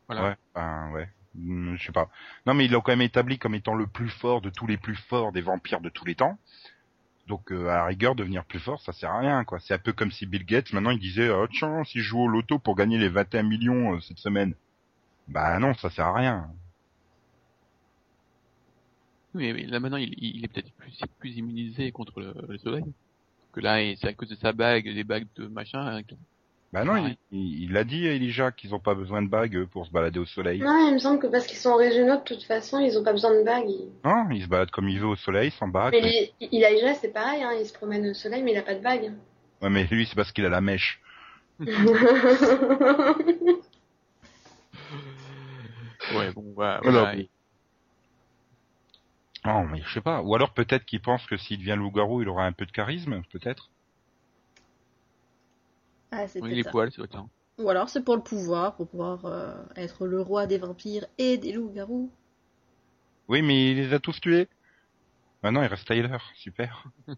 Voilà. 0.08 0.24
Ouais, 0.24 0.36
ben 0.56 0.92
ouais. 0.92 1.10
Hmm, 1.36 1.76
Je 1.76 1.86
sais 1.86 1.92
pas. 1.92 2.10
Non, 2.48 2.56
mais 2.56 2.66
ils 2.66 2.72
l'ont 2.72 2.82
quand 2.82 2.92
même 2.92 3.02
établi 3.02 3.38
comme 3.38 3.54
étant 3.54 3.76
le 3.76 3.86
plus 3.86 4.10
fort 4.10 4.42
de 4.42 4.50
tous 4.50 4.66
les 4.66 4.78
plus 4.78 4.96
forts 4.96 5.32
des 5.32 5.42
vampires 5.42 5.82
de 5.82 5.90
tous 5.90 6.06
les 6.06 6.16
temps. 6.16 6.40
Donc 7.28 7.52
euh, 7.52 7.68
à 7.70 7.76
la 7.76 7.86
rigueur, 7.86 8.16
devenir 8.16 8.44
plus 8.44 8.60
fort, 8.60 8.82
ça 8.82 8.92
sert 8.92 9.12
à 9.12 9.20
rien, 9.20 9.44
quoi. 9.44 9.60
C'est 9.60 9.76
un 9.76 9.80
peu 9.80 9.94
comme 9.94 10.10
si 10.12 10.26
Bill 10.26 10.46
Gates, 10.46 10.74
maintenant, 10.74 10.90
il 10.90 11.00
disait, 11.00 11.30
oh, 11.30 11.48
tiens, 11.48 11.84
si 11.84 12.00
je 12.00 12.06
joue 12.06 12.22
au 12.22 12.28
loto 12.28 12.58
pour 12.58 12.76
gagner 12.76 12.98
les 12.98 13.10
21 13.10 13.44
millions 13.44 13.94
euh, 13.96 14.00
cette 14.02 14.18
semaine. 14.18 14.56
Bah 15.28 15.60
non, 15.60 15.76
ça 15.76 15.92
sert 15.92 16.08
à 16.08 16.14
rien. 16.16 16.52
Oui, 19.36 19.54
mais 19.54 19.66
là, 19.68 19.80
maintenant, 19.80 19.98
il, 19.98 20.16
il 20.18 20.44
est 20.44 20.48
peut-être 20.48 20.72
plus, 20.74 21.00
plus 21.20 21.38
immunisé 21.38 21.92
contre 21.92 22.20
le, 22.20 22.34
le 22.48 22.58
soleil. 22.58 22.84
Que 23.54 23.60
là, 23.62 23.82
et 23.82 23.96
c'est 23.98 24.08
à 24.08 24.14
cause 24.14 24.30
de 24.30 24.36
sa 24.36 24.54
bague, 24.54 24.86
des 24.86 25.04
bagues 25.04 25.28
de 25.36 25.48
machin, 25.48 25.86
hein, 25.86 26.02
Bah 26.72 26.84
non, 26.84 26.94
Ouais. 27.04 27.18
il, 27.32 27.64
il, 27.64 27.78
a 27.78 27.84
dit, 27.84 28.06
Elijah, 28.06 28.52
qu'ils 28.52 28.76
ont 28.76 28.80
pas 28.80 28.94
besoin 28.94 29.24
de 29.24 29.28
bagues 29.28 29.56
eux, 29.56 29.66
pour 29.66 29.88
se 29.88 29.92
balader 29.92 30.20
au 30.20 30.26
soleil. 30.26 30.60
Non, 30.62 30.88
il 30.88 30.94
me 30.94 31.00
semble 31.00 31.20
que 31.20 31.26
parce 31.26 31.48
qu'ils 31.48 31.58
sont 31.58 31.76
régionaux, 31.76 32.18
de 32.18 32.24
toute 32.24 32.44
façon, 32.44 32.80
ils 32.80 32.96
ont 32.98 33.04
pas 33.04 33.12
besoin 33.14 33.32
de 33.40 33.44
bagues. 33.44 33.70
ils- 33.70 33.90
Non, 34.06 34.30
il 34.30 34.44
se 34.44 34.48
balade 34.48 34.70
comme 34.70 34.88
il 34.88 35.00
veut 35.00 35.08
au 35.08 35.16
soleil, 35.16 35.50
sans 35.52 35.68
bague. 35.68 35.96
Mais 36.00 36.32
a 36.64 36.70
déjà, 36.72 36.94
c'est 36.94 37.12
pareil, 37.12 37.42
hein, 37.42 37.54
il 37.60 37.66
se 37.66 37.74
promène 37.74 38.08
au 38.08 38.14
soleil, 38.14 38.44
mais 38.44 38.52
il 38.52 38.58
a 38.58 38.62
pas 38.62 38.76
de 38.76 38.84
bague. 38.84 39.14
Ouais, 39.62 39.70
mais 39.70 39.86
lui, 39.86 40.06
c'est 40.06 40.16
parce 40.16 40.32
qu'il 40.32 40.46
a 40.46 40.50
la 40.50 40.62
mèche. 40.62 41.02
Ouais, 46.16 46.32
bon, 46.34 46.44
voilà. 46.56 46.78
Alors, 46.78 46.92
voilà. 46.92 47.16
Non, 49.46 49.64
mais 49.66 49.82
je 49.86 49.94
sais 49.94 50.02
pas. 50.02 50.22
Ou 50.22 50.36
alors 50.36 50.54
peut-être 50.54 50.86
qu'il 50.86 51.02
pense 51.02 51.26
que 51.26 51.38
s'il 51.38 51.60
devient 51.60 51.76
loup-garou, 51.78 52.22
il 52.22 52.30
aura 52.30 52.46
un 52.46 52.52
peu 52.52 52.66
de 52.66 52.72
charisme, 52.72 53.22
peut-être. 53.32 53.70
Ah, 56.12 56.28
c'est 56.28 56.42
Oui, 56.42 56.52
les 56.56 56.64
ça. 56.64 56.72
poils, 56.72 56.92
c'est 56.92 57.02
autant. 57.02 57.30
Ou 57.60 57.70
alors 57.70 57.90
c'est 57.90 58.02
pour 58.02 58.16
le 58.16 58.22
pouvoir, 58.22 58.76
pour 58.76 58.88
pouvoir 58.88 59.26
euh, 59.26 59.54
être 59.76 60.06
le 60.06 60.22
roi 60.22 60.48
des 60.48 60.58
vampires 60.58 61.06
et 61.18 61.38
des 61.38 61.52
loups-garous. 61.52 62.10
Oui, 63.28 63.42
mais 63.42 63.72
il 63.72 63.78
les 63.78 63.94
a 63.94 64.00
tous 64.00 64.20
tués. 64.20 64.48
Maintenant, 65.44 65.62
il 65.62 65.68
reste 65.68 65.88
Tyler. 65.88 66.18
Super. 66.36 66.86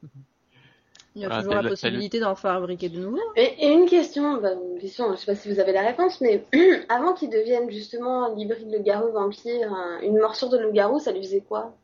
Il 1.16 1.22
y 1.22 1.26
a 1.26 1.28
Voilà, 1.28 1.42
toujours 1.44 1.56
la 1.56 1.70
possibilité 1.70 2.20
d'en 2.22 2.36
fabriquer 2.36 2.88
de 2.88 3.00
nouveaux. 3.00 3.20
Et, 3.36 3.66
et 3.66 3.74
une 3.74 3.86
question, 3.86 4.38
bah, 4.42 4.54
une 4.54 4.80
question, 4.80 5.12
je 5.12 5.18
sais 5.18 5.26
pas 5.26 5.36
si 5.36 5.52
vous 5.52 5.60
avez 5.60 5.74
la 5.74 5.82
réponse, 5.82 6.22
mais 6.22 6.46
avant 6.90 7.14
qu'il 7.14 7.30
devienne 7.30 7.70
justement 7.70 8.34
l'hybride 8.34 8.70
de 8.72 8.78
garou 8.78 9.12
vampire, 9.12 9.74
un- 9.74 10.00
une 10.02 10.18
morsure 10.20 10.50
de 10.50 10.58
loup-garou, 10.58 11.00
ça 11.00 11.12
lui 11.12 11.22
faisait 11.22 11.42
quoi? 11.42 11.76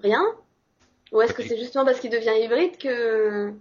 Rien? 0.00 0.22
Ou 1.12 1.20
est-ce 1.22 1.34
que 1.34 1.42
c'est 1.42 1.58
justement 1.58 1.84
parce 1.84 2.00
qu'il 2.00 2.10
devient 2.10 2.34
hybride 2.42 2.78
que 2.78 3.52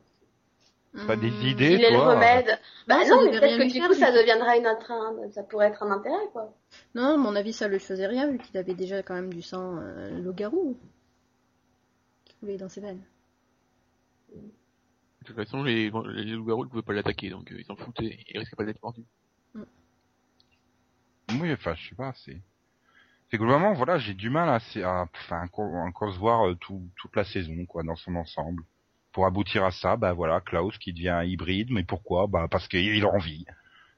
Pas 1.08 1.15
des 1.15 1.30
Hmm. 1.30 1.47
idées, 1.47 1.73
il 1.75 1.84
est 1.84 1.91
le 1.91 1.97
toi 1.97 2.15
remède 2.15 2.60
Bah 2.88 2.97
Non, 2.97 3.04
ça 3.06 3.10
non, 3.15 3.21
mais 3.25 3.32
peut-être 3.39 3.58
que 3.58 3.63
du 3.63 3.80
faire, 3.80 3.88
coup 3.89 3.93
ça 3.93 4.12
deviendra 4.12 4.58
une 4.58 4.67
autre, 4.67 4.91
un- 4.91 5.30
ça 5.32 5.43
pourrait 5.43 5.67
être 5.67 5.84
un 5.84 5.91
intérêt 5.91 6.28
quoi. 6.34 6.54
Non, 6.95 7.13
à 7.13 7.17
mon 7.17 7.36
avis, 7.36 7.54
ça 7.54 7.67
lui 7.67 7.80
faisait 7.80 8.08
rien, 8.08 8.30
vu 8.32 8.39
qu'il 8.39 8.58
avait 8.58 8.73
déjà 8.73 9.04
quand 9.04 9.13
même 9.13 9.32
du 9.32 9.41
sang 9.43 9.78
euh, 9.78 10.10
loup-garou 10.19 10.78
qui 12.25 12.34
coulait 12.36 12.58
dans 12.58 12.69
ses 12.69 12.82
veines. 12.82 13.02
De 14.34 15.25
toute 15.25 15.36
façon, 15.36 15.62
les, 15.63 15.91
les 15.91 16.23
loups-garous 16.34 16.65
ne 16.65 16.69
pouvaient 16.69 16.82
pas 16.82 16.93
l'attaquer, 16.93 17.30
donc 17.30 17.52
euh, 17.52 17.60
ils 17.60 17.65
s'en 17.65 17.75
foutaient. 17.75 18.17
Ils 18.28 18.39
risquaient 18.39 18.56
pas 18.56 18.65
d'être 18.65 18.82
mordus. 18.82 19.06
Oui, 21.39 21.54
enfin, 21.54 21.75
je 21.75 21.89
sais 21.89 21.95
pas, 21.95 22.13
c'est... 22.25 22.41
C'est 23.32 23.38
globalement, 23.38 23.73
voilà, 23.73 23.99
j'ai 23.99 24.15
du 24.15 24.32
mal 24.32 24.49
à, 24.49 24.56
à 24.84 25.04
enfin, 25.04 25.43
encore, 25.43 25.71
encore 25.75 26.12
se 26.12 26.17
voir 26.17 26.47
euh, 26.47 26.56
tout, 26.56 26.89
toute 26.95 27.15
la 27.15 27.23
saison, 27.23 27.63
quoi, 27.67 27.84
dans 27.84 27.95
son 27.95 28.15
ensemble. 28.15 28.63
Pour 29.19 29.25
aboutir 29.27 29.65
à 29.65 29.71
ça, 29.71 29.97
bah 29.97 30.13
voilà, 30.13 30.39
Klaus 30.39 30.77
qui 30.77 30.93
devient 30.93 31.21
hybride, 31.25 31.71
mais 31.71 31.84
pourquoi? 31.84 32.27
Bah 32.27 32.47
parce 32.49 32.69
qu'il 32.69 33.03
a 33.03 33.10
envie. 33.10 33.43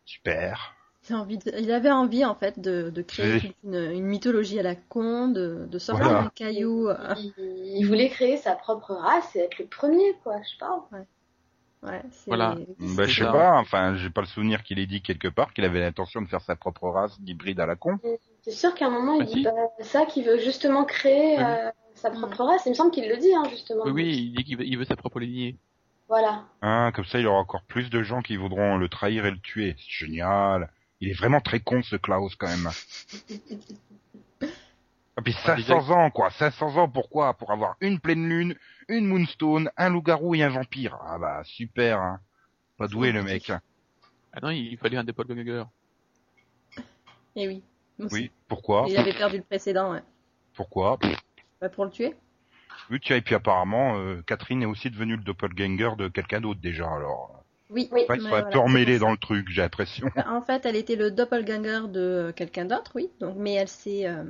Super. 0.03 0.73
Il, 1.09 1.13
a 1.13 1.19
envie 1.19 1.37
de- 1.37 1.51
il 1.59 1.71
avait 1.71 1.91
envie, 1.91 2.25
en 2.25 2.33
fait, 2.35 2.59
de, 2.59 2.89
de 2.89 3.01
créer 3.03 3.55
une, 3.63 3.75
une 3.75 4.05
mythologie 4.05 4.59
à 4.59 4.63
la 4.63 4.75
con, 4.75 5.27
de, 5.27 5.67
de 5.69 5.79
sortir 5.79 6.07
Voilà. 6.07 6.25
un 6.25 6.29
caillou. 6.29 6.89
euh, 6.89 7.13
Il, 7.17 7.33
il 7.37 7.83
voulait 7.85 8.09
créer 8.09 8.37
sa 8.37 8.55
propre 8.55 8.93
race 8.93 9.35
et 9.35 9.39
être 9.39 9.59
le 9.59 9.67
premier 9.67 10.13
quoi, 10.23 10.41
je 10.41 10.49
sais 10.49 10.57
pas. 10.59 10.87
Ouais, 11.83 12.01
c'est... 12.11 12.31
Voilà. 12.31 12.55
Bah, 12.79 13.05
je 13.07 13.15
sais 13.23 13.29
pas, 13.31 13.59
enfin, 13.59 13.95
j'ai 13.95 14.09
pas 14.09 14.21
le 14.21 14.27
souvenir 14.27 14.63
qu'il 14.63 14.79
ait 14.79 14.87
dit 14.87 15.01
quelque 15.01 15.27
part 15.27 15.53
qu'il 15.53 15.65
avait 15.65 15.79
l'intention 15.81 16.21
de 16.21 16.27
faire 16.27 16.41
sa 16.41 16.55
propre 16.55 16.89
race 16.89 17.19
d'hybride 17.21 17.59
à 17.59 17.65
la 17.65 17.75
con. 17.75 17.99
C'est 18.41 18.51
sûr 18.51 18.73
qu'à 18.73 18.87
un 18.87 18.89
moment 18.89 19.17
Bah, 19.19 19.25
il 19.25 19.27
si. 19.29 19.37
dit 19.39 19.43
bah, 19.43 19.51
ça 19.81 20.05
qu'il 20.05 20.23
veut 20.25 20.39
justement 20.39 20.83
créer 20.85 21.37
Oui. 21.37 21.43
euh, 21.43 21.71
sa 22.01 22.11
propre 22.11 22.43
race. 22.43 22.63
Il 22.65 22.69
me 22.69 22.73
semble 22.75 22.91
qu'il 22.91 23.07
le 23.07 23.17
dit 23.17 23.33
hein, 23.33 23.43
justement. 23.49 23.83
Oui, 23.85 23.91
oui, 23.91 24.17
il 24.17 24.35
dit 24.35 24.43
qu'il 24.43 24.57
veut, 24.57 24.65
il 24.65 24.77
veut 24.77 24.85
sa 24.85 24.95
propre 24.95 25.19
lignée. 25.19 25.55
Voilà. 26.07 26.43
Hein, 26.61 26.91
comme 26.93 27.05
ça, 27.05 27.19
il 27.19 27.23
y 27.23 27.25
aura 27.25 27.39
encore 27.39 27.63
plus 27.63 27.89
de 27.89 28.03
gens 28.03 28.21
qui 28.21 28.35
voudront 28.35 28.77
le 28.77 28.89
trahir 28.89 29.25
et 29.25 29.31
le 29.31 29.39
tuer. 29.39 29.75
C'est 29.77 30.05
génial. 30.05 30.69
Il 30.99 31.09
est 31.09 31.13
vraiment 31.13 31.39
très 31.41 31.59
con, 31.61 31.81
ce 31.83 31.95
Klaus, 31.95 32.35
quand 32.35 32.47
même. 32.49 32.69
Et 33.29 35.21
puis 35.23 35.35
Ah, 35.45 35.55
500 35.55 35.55
déjà- 35.79 35.93
ans, 35.93 36.09
quoi. 36.11 36.29
500 36.31 36.75
ans, 36.77 36.89
pourquoi? 36.89 37.33
Pour 37.35 37.51
avoir 37.51 37.75
une 37.81 37.99
pleine 37.99 38.27
lune, 38.27 38.55
une 38.89 39.05
moonstone, 39.07 39.71
un 39.77 39.89
loup-garou 39.89 40.35
et 40.35 40.43
un 40.43 40.49
vampire. 40.49 40.97
Ah 41.05 41.17
bah, 41.17 41.41
super, 41.45 41.99
hein. 42.01 42.19
Pas 42.77 42.87
doué, 42.87 43.11
le 43.11 43.23
mec. 43.23 43.51
Ah 44.33 44.39
non, 44.41 44.49
il 44.49 44.77
fallait 44.77 44.97
un 44.97 45.03
doppelganger. 45.03 45.63
Et 47.35 47.47
oui. 47.47 47.63
Oui, 48.11 48.31
pourquoi? 48.47 48.85
Il 48.89 48.97
avait 48.97 49.13
perdu 49.13 49.37
le 49.37 49.43
précédent, 49.43 49.91
ouais. 49.91 50.01
Pourquoi? 50.55 50.97
Bah, 51.61 51.69
pour 51.69 51.85
le 51.85 51.91
tuer. 51.91 52.15
Oui, 52.89 52.99
tiens, 53.01 53.17
et 53.17 53.21
puis 53.21 53.35
apparemment, 53.35 53.97
euh, 53.99 54.21
Catherine 54.25 54.63
est 54.63 54.65
aussi 54.65 54.89
devenue 54.89 55.15
le 55.15 55.23
doppelganger 55.23 55.91
de 55.97 56.07
quelqu'un 56.07 56.41
d'autre, 56.41 56.59
déjà, 56.59 56.85
alors. 56.91 57.43
Oui. 57.69 57.87
Oui. 57.91 58.01
Ouais, 58.01 58.05
ils 58.07 58.09
Ouais, 58.09 58.17
sont 58.19 58.25
un 58.25 58.29
voilà, 58.29 58.49
peu 58.49 58.59
emmêlés 58.59 58.97
dans 58.99 59.11
le 59.11 59.17
truc, 59.17 59.47
j'ai 59.49 59.61
l'impression. 59.61 60.09
Bah, 60.15 60.25
En 60.29 60.41
fait, 60.41 60.65
elle 60.65 60.75
était 60.75 60.95
le 60.95 61.11
doppelganger 61.11 61.87
de 61.89 62.33
quelqu'un 62.35 62.65
d'autre, 62.65 62.91
oui. 62.95 63.09
Donc, 63.19 63.35
mais 63.37 63.53
elle 63.53 63.67
s'est, 63.67 64.07
euh, 64.07 64.23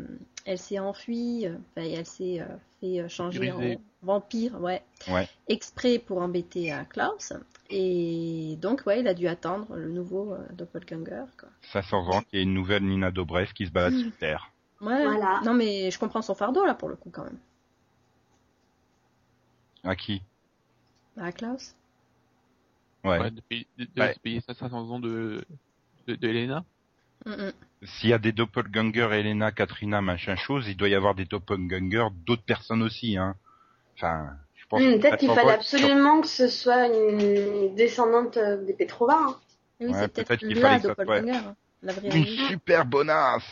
elle 0.45 0.57
s'est 0.57 0.77
enfuie, 0.79 1.47
euh, 1.47 1.55
enfin, 1.75 1.87
et 1.87 1.93
elle 1.93 2.05
s'est 2.05 2.41
euh, 2.41 2.45
fait 2.81 2.99
euh, 2.99 3.07
changer 3.07 3.51
en 3.51 3.81
vampire, 4.03 4.59
ouais. 4.61 4.83
Ouais. 5.07 5.27
Exprès 5.47 5.97
pour 5.99 6.21
embêter 6.21 6.73
euh, 6.73 6.83
Klaus. 6.89 7.33
Et 7.69 8.57
donc, 8.61 8.83
ouais, 8.85 8.99
il 8.99 9.07
a 9.07 9.13
dû 9.13 9.27
attendre 9.27 9.75
le 9.75 9.87
nouveau 9.89 10.33
euh, 10.33 10.39
doppelganger, 10.53 11.23
quoi. 11.39 11.49
500 11.71 12.09
ans, 12.09 12.21
qu'il 12.23 12.37
y 12.39 12.41
ait 12.41 12.43
une 12.43 12.53
nouvelle 12.53 12.83
Nina 12.83 13.09
Dobrev 13.11 13.53
qui 13.53 13.65
se 13.65 13.71
balade 13.71 13.93
Mm. 13.93 13.99
sur 13.99 14.17
Terre. 14.17 14.51
Ouais. 14.81 15.03
Voilà. 15.05 15.41
Non, 15.45 15.53
mais 15.53 15.91
je 15.91 15.99
comprends 15.99 16.21
son 16.21 16.35
fardeau 16.35 16.65
là 16.65 16.73
pour 16.73 16.89
le 16.89 16.95
coup 16.95 17.09
quand 17.11 17.23
même. 17.23 17.37
À 19.83 19.95
qui? 19.95 20.21
Bah, 21.15 21.31
Klaus. 21.31 21.75
Ouais. 23.03 23.19
Ouais, 23.19 23.31
de, 23.31 23.41
payer- 23.41 23.67
de, 23.77 23.85
de 23.85 24.01
Ouais. 24.01 24.15
payer 24.21 24.41
500 24.41 24.89
ans 24.91 24.99
de, 24.99 25.43
de, 26.07 26.15
de 26.15 26.27
Elena. 26.27 26.63
Mm, 27.25 27.31
mm. 27.31 27.51
S'il 27.83 28.09
y 28.09 28.13
a 28.13 28.19
des 28.19 28.31
doppelgangers, 28.31 29.09
Elena, 29.11 29.51
Katrina, 29.51 30.01
machin 30.01 30.35
chose, 30.35 30.67
il 30.67 30.77
doit 30.77 30.89
y 30.89 30.95
avoir 30.95 31.15
des 31.15 31.25
doppelgangers 31.25 32.07
d'autres 32.25 32.43
personnes 32.43 32.83
aussi, 32.83 33.17
hein. 33.17 33.35
Enfin, 33.97 34.29
je 34.55 34.65
pense 34.67 34.81
que 34.81 34.97
Peut-être 34.99 35.17
qu'il 35.17 35.27
500 35.29 35.41
fallait 35.41 35.53
absolument 35.53 36.21
que 36.21 36.27
ce 36.27 36.47
soit 36.47 36.87
une 36.87 37.73
descendante 37.75 38.37
euh, 38.37 38.63
des 38.65 38.73
Petrova. 38.73 39.15
hein. 39.15 39.35
Oui, 39.79 39.87
Ouais, 39.87 39.93
c'est 39.93 40.07
peut-être 40.09 40.27
peut-être 40.27 40.39
qu'il 40.39 40.59
la 40.59 40.61
fallait 40.61 40.81
que 40.81 40.87
ça 40.87 41.05
soit 41.05 41.17
hein, 41.17 41.55
La 41.81 41.93
vraie 41.93 42.09
Une 42.15 42.25
super 42.25 42.85
bonasse 42.85 43.43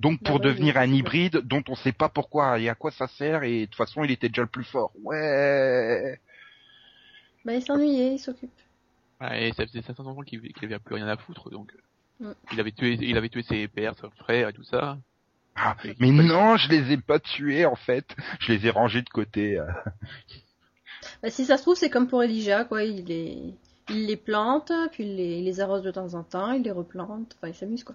Donc 0.00 0.22
pour 0.22 0.38
Bah 0.38 0.44
ouais, 0.48 0.54
devenir 0.54 0.76
un 0.76 0.92
hybride 0.92 1.38
dont 1.38 1.62
on 1.68 1.74
sait 1.76 1.92
pas 1.92 2.08
pourquoi 2.08 2.58
et 2.58 2.68
à 2.68 2.74
quoi 2.74 2.90
ça 2.90 3.06
sert 3.08 3.42
et 3.44 3.60
de 3.60 3.64
toute 3.66 3.76
façon 3.76 4.04
il 4.04 4.10
était 4.10 4.28
déjà 4.28 4.42
le 4.42 4.48
plus 4.48 4.64
fort. 4.64 4.92
Ouais. 5.02 6.18
Bah, 7.44 7.54
il 7.54 7.62
s'ennuyait, 7.62 8.14
il 8.14 8.18
s'occupe. 8.18 8.50
Ouais, 9.20 9.48
et 9.48 9.52
ça 9.52 9.66
faisait 9.66 9.82
500 9.82 10.06
ans 10.06 10.22
qu'il 10.22 10.40
avait 10.62 10.78
plus 10.78 10.94
rien 10.96 11.08
à 11.08 11.16
foutre, 11.16 11.50
donc 11.50 11.72
Mm. 12.20 12.30
il 12.52 12.60
avait 12.60 12.70
tué, 12.70 12.96
il 13.00 13.16
avait 13.16 13.28
tué 13.28 13.42
ses 13.42 13.66
pères, 13.66 13.96
son 13.98 14.08
frère 14.10 14.48
et 14.48 14.52
tout 14.52 14.62
ça. 14.62 14.98
Ah, 15.56 15.76
Et 15.84 15.94
mais 15.98 16.12
non, 16.12 16.56
je 16.56 16.68
les 16.68 16.92
ai 16.92 16.96
pas 16.96 17.18
tués 17.18 17.66
en 17.66 17.74
fait. 17.74 18.06
Je 18.38 18.52
les 18.52 18.66
ai 18.66 18.70
rangés 18.70 19.02
de 19.02 19.08
côté. 19.08 19.58
euh. 19.58 19.66
Bah, 21.22 21.30
si 21.30 21.44
ça 21.44 21.56
se 21.56 21.62
trouve, 21.62 21.76
c'est 21.76 21.90
comme 21.90 22.08
pour 22.08 22.22
Elijah, 22.22 22.64
quoi. 22.64 22.82
Il 22.84 23.04
les, 23.04 23.54
il 23.90 24.06
les 24.06 24.16
plante, 24.16 24.72
puis 24.92 25.04
il 25.04 25.16
les, 25.16 25.38
il 25.38 25.44
les 25.44 25.60
arrose 25.60 25.82
de 25.82 25.90
temps 25.90 26.14
en 26.14 26.22
temps, 26.22 26.52
il 26.52 26.62
les 26.62 26.70
replante. 26.70 27.34
Enfin, 27.36 27.48
il 27.48 27.54
s'amuse, 27.54 27.84
quoi. 27.84 27.94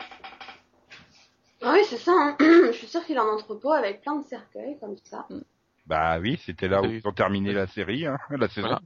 Ah 1.62 1.74
oui, 1.74 1.82
c'est 1.90 1.98
ça. 1.98 2.12
hein. 2.14 2.38
Je 2.40 2.72
suis 2.72 2.88
sûre 2.88 3.06
qu'il 3.06 3.18
a 3.18 3.22
un 3.24 3.28
entrepôt 3.36 3.72
avec 3.74 4.02
plein 4.02 4.16
de 4.16 4.26
cercueils 4.26 4.78
comme 4.80 4.96
ça. 5.04 5.28
Bah 5.86 6.20
oui, 6.20 6.40
c'était 6.46 6.68
là 6.68 6.82
où 6.82 6.86
ils 6.86 7.08
ont 7.08 7.12
terminé 7.14 7.52
la 7.54 7.68
série, 7.68 8.06
hein, 8.06 8.18
la 8.30 8.48
saison. 8.48 8.68
Voilà. 8.68 8.82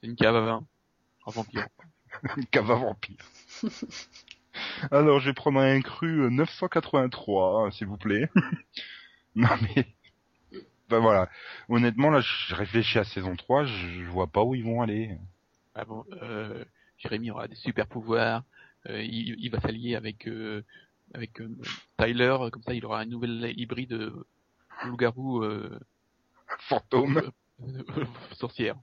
C'est 0.00 0.08
une 0.08 0.16
cave 0.16 0.36
à 0.36 0.40
vin. 0.40 0.66
En 1.26 1.30
vampire. 1.30 1.66
Cava 2.50 2.74
vampire. 2.74 3.24
Alors, 4.90 5.20
je 5.20 5.26
vais 5.30 5.34
prendre 5.34 5.60
un 5.60 5.80
cru 5.80 6.22
euh, 6.24 6.30
983, 6.30 7.66
hein, 7.66 7.70
s'il 7.70 7.86
vous 7.86 7.96
plaît. 7.96 8.28
non 9.36 9.48
mais, 9.62 9.86
bah 10.88 10.98
voilà. 11.00 11.28
Honnêtement, 11.68 12.10
là, 12.10 12.20
je 12.20 12.54
réfléchis 12.54 12.98
à 12.98 13.04
saison 13.04 13.36
3, 13.36 13.64
je, 13.66 13.88
je 14.04 14.10
vois 14.10 14.26
pas 14.26 14.42
où 14.42 14.54
ils 14.54 14.64
vont 14.64 14.82
aller. 14.82 15.16
Ah 15.74 15.84
bon, 15.84 16.04
euh, 16.22 16.64
Jérémy 16.98 17.30
aura 17.30 17.46
des 17.48 17.54
super 17.56 17.86
pouvoirs. 17.86 18.42
euh, 18.88 19.02
il, 19.02 19.36
il 19.38 19.50
va 19.50 19.60
s'allier 19.60 19.94
avec 19.96 20.26
euh, 20.26 20.64
avec 21.14 21.40
euh, 21.40 21.48
Tyler, 21.98 22.36
comme 22.52 22.62
ça 22.62 22.74
il 22.74 22.84
aura 22.84 23.00
un 23.00 23.06
nouvel 23.06 23.52
hybride 23.56 23.92
euh, 23.92 24.26
loup-garou 24.84 25.42
euh, 25.42 25.78
Fantôme. 26.68 27.30
euh, 27.62 28.04
sorcière. 28.32 28.76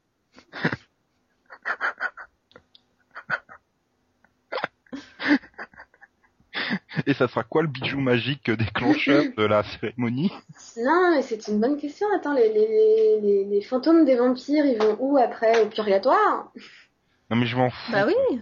Et 7.06 7.14
ça 7.14 7.28
sera 7.28 7.44
quoi 7.44 7.62
le 7.62 7.68
bijou 7.68 8.00
magique 8.00 8.50
déclencheur 8.50 9.24
de 9.38 9.44
la 9.44 9.64
cérémonie? 9.64 10.32
Non, 10.78 11.12
mais 11.12 11.22
c'est 11.22 11.48
une 11.50 11.60
bonne 11.60 11.78
question. 11.78 12.08
Attends, 12.16 12.34
les, 12.34 12.48
les, 12.52 13.20
les, 13.22 13.44
les 13.46 13.62
fantômes 13.62 14.06
des 14.06 14.16
vampires, 14.16 14.66
ils 14.66 14.78
vont 14.78 14.96
où 15.00 15.18
après? 15.18 15.62
Au 15.62 15.68
purgatoire? 15.68 16.52
Non 17.30 17.36
mais 17.38 17.46
je 17.46 17.58
m'en 17.58 17.70
fous. 17.70 17.92
Bah 17.92 18.06
oui. 18.08 18.40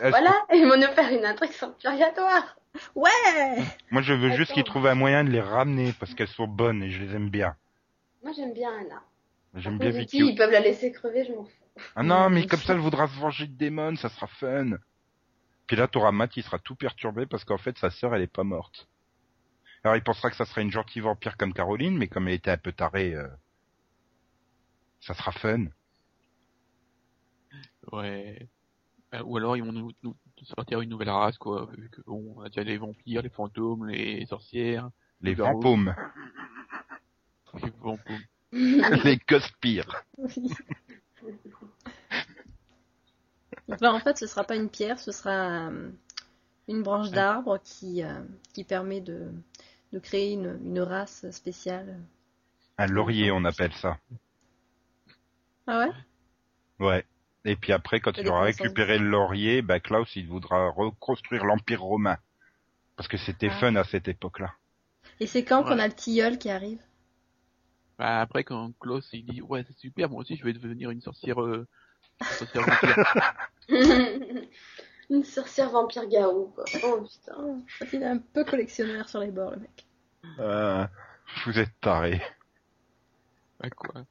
Voilà, 0.00 0.34
ils 0.52 0.66
vont 0.68 0.76
nous 0.76 0.92
faire 0.94 1.10
une 1.10 1.24
intrigue 1.24 1.52
sur 1.52 1.68
le 1.68 1.74
purgatoire. 1.74 2.57
Ouais. 2.94 3.10
Moi, 3.90 4.02
je 4.02 4.12
veux 4.12 4.36
juste 4.36 4.52
qu'ils 4.52 4.64
trouvent 4.64 4.86
un 4.86 4.94
moyen 4.94 5.24
de 5.24 5.30
les 5.30 5.40
ramener 5.40 5.92
parce 5.92 6.14
qu'elles 6.14 6.28
sont 6.28 6.46
bonnes 6.46 6.82
et 6.82 6.90
je 6.90 7.02
les 7.02 7.14
aime 7.14 7.30
bien. 7.30 7.56
Moi, 8.22 8.32
j'aime 8.36 8.52
bien 8.52 8.70
Anna. 8.80 9.02
J'aime 9.54 9.78
bien 9.78 9.90
Vicky. 9.90 10.18
Ils 10.18 10.36
peuvent 10.36 10.50
la 10.50 10.60
laisser 10.60 10.92
crever, 10.92 11.24
je 11.24 11.32
m'en 11.32 11.44
fous. 11.44 11.64
Ah 11.96 12.02
non, 12.02 12.30
mais 12.30 12.46
comme 12.46 12.60
ça, 12.60 12.74
elle 12.74 12.80
voudra 12.80 13.08
se 13.08 13.18
venger 13.18 13.46
de 13.46 13.56
Damon, 13.56 13.96
ça 13.96 14.08
sera 14.08 14.26
fun. 14.26 14.78
Puis 15.66 15.76
là, 15.76 15.86
t'auras 15.86 16.12
Matt, 16.12 16.36
il 16.36 16.42
sera 16.42 16.58
tout 16.58 16.74
perturbé 16.74 17.26
parce 17.26 17.44
qu'en 17.44 17.58
fait, 17.58 17.76
sa 17.78 17.90
sœur, 17.90 18.14
elle 18.14 18.22
est 18.22 18.26
pas 18.26 18.44
morte. 18.44 18.88
Alors, 19.84 19.96
il 19.96 20.02
pensera 20.02 20.30
que 20.30 20.36
ça 20.36 20.44
serait 20.44 20.62
une 20.62 20.72
gentille 20.72 21.02
vampire 21.02 21.36
comme 21.36 21.52
Caroline, 21.52 21.96
mais 21.96 22.08
comme 22.08 22.26
elle 22.28 22.34
était 22.34 22.50
un 22.50 22.58
peu 22.58 22.72
tarée, 22.72 23.14
euh, 23.14 23.28
ça 25.00 25.14
sera 25.14 25.30
fun. 25.32 25.66
Ouais. 27.92 28.48
Euh, 29.14 29.22
Ou 29.24 29.36
alors 29.38 29.56
ils 29.56 29.64
vont 29.64 29.72
nous, 29.72 29.90
nous 30.02 30.14
sortir 30.42 30.80
une 30.80 30.90
nouvelle 30.90 31.10
race 31.10 31.38
quoi. 31.38 31.68
Vu 31.76 31.88
que 31.90 32.00
bon, 32.02 32.34
on 32.36 32.42
a 32.42 32.48
déjà 32.48 32.62
les 32.62 32.76
vampires, 32.76 33.22
les 33.22 33.30
fantômes, 33.30 33.86
les 33.86 34.26
sorcières, 34.26 34.90
Les 35.22 35.30
les 35.30 35.34
vampires. 35.34 35.96
les 38.52 39.18
gospires. 39.28 40.04
Oui. 40.18 40.50
Donc 43.68 43.80
là, 43.80 43.92
en 43.92 44.00
fait, 44.00 44.16
ce 44.16 44.26
sera 44.26 44.44
pas 44.44 44.56
une 44.56 44.70
pierre, 44.70 44.98
ce 44.98 45.12
sera 45.12 45.68
euh, 45.68 45.90
une 46.68 46.82
branche 46.82 47.10
d'arbre 47.10 47.58
qui, 47.62 48.02
euh, 48.02 48.22
qui 48.54 48.64
permet 48.64 49.00
de, 49.02 49.30
de 49.92 49.98
créer 49.98 50.32
une, 50.32 50.58
une 50.64 50.80
race 50.80 51.30
spéciale. 51.30 52.00
Un 52.78 52.86
laurier, 52.86 53.30
on 53.30 53.44
appelle 53.44 53.72
ça. 53.74 53.98
Ah 55.66 55.80
ouais? 55.80 56.86
Ouais. 56.86 57.04
Et 57.44 57.56
puis 57.56 57.72
après, 57.72 58.00
quand 58.00 58.16
il 58.18 58.28
aura 58.28 58.42
récupéré 58.42 58.98
le 58.98 59.08
laurier, 59.08 59.62
bah, 59.62 59.80
Klaus, 59.80 60.14
il 60.16 60.26
voudra 60.28 60.68
reconstruire 60.70 61.44
l'Empire 61.44 61.80
romain. 61.82 62.18
Parce 62.96 63.08
que 63.08 63.16
c'était 63.16 63.48
Ah. 63.50 63.58
fun 63.58 63.76
à 63.76 63.84
cette 63.84 64.08
époque-là. 64.08 64.52
Et 65.20 65.26
c'est 65.26 65.44
quand 65.44 65.62
qu'on 65.62 65.78
a 65.78 65.86
le 65.86 65.92
tilleul 65.94 66.38
qui 66.38 66.50
arrive? 66.50 66.80
Bah, 67.98 68.20
après 68.20 68.44
quand 68.44 68.72
Klaus 68.78 69.08
il 69.12 69.24
dit 69.24 69.40
ouais 69.42 69.64
c'est 69.66 69.76
super, 69.76 70.08
moi 70.08 70.20
aussi 70.20 70.36
je 70.36 70.44
vais 70.44 70.52
devenir 70.52 70.90
une 70.90 71.00
sorcière, 71.00 71.40
euh, 71.42 71.66
sorcière 72.22 72.62
vampire. 73.68 74.54
une 75.10 75.24
sorcière 75.24 75.70
vampire 75.70 76.06
garou, 76.08 76.52
quoi. 76.54 76.64
Oh 76.84 77.02
putain. 77.02 77.60
Il 77.92 78.02
est 78.02 78.06
un 78.06 78.18
peu 78.18 78.44
collectionneur 78.44 79.08
sur 79.08 79.20
les 79.20 79.30
bords, 79.30 79.52
le 79.52 79.56
mec. 79.58 79.86
Euh, 80.38 80.86
vous 81.46 81.58
êtes 81.58 81.72
tarés. 81.80 82.22
Bah 83.60 83.70
quoi? 83.70 84.04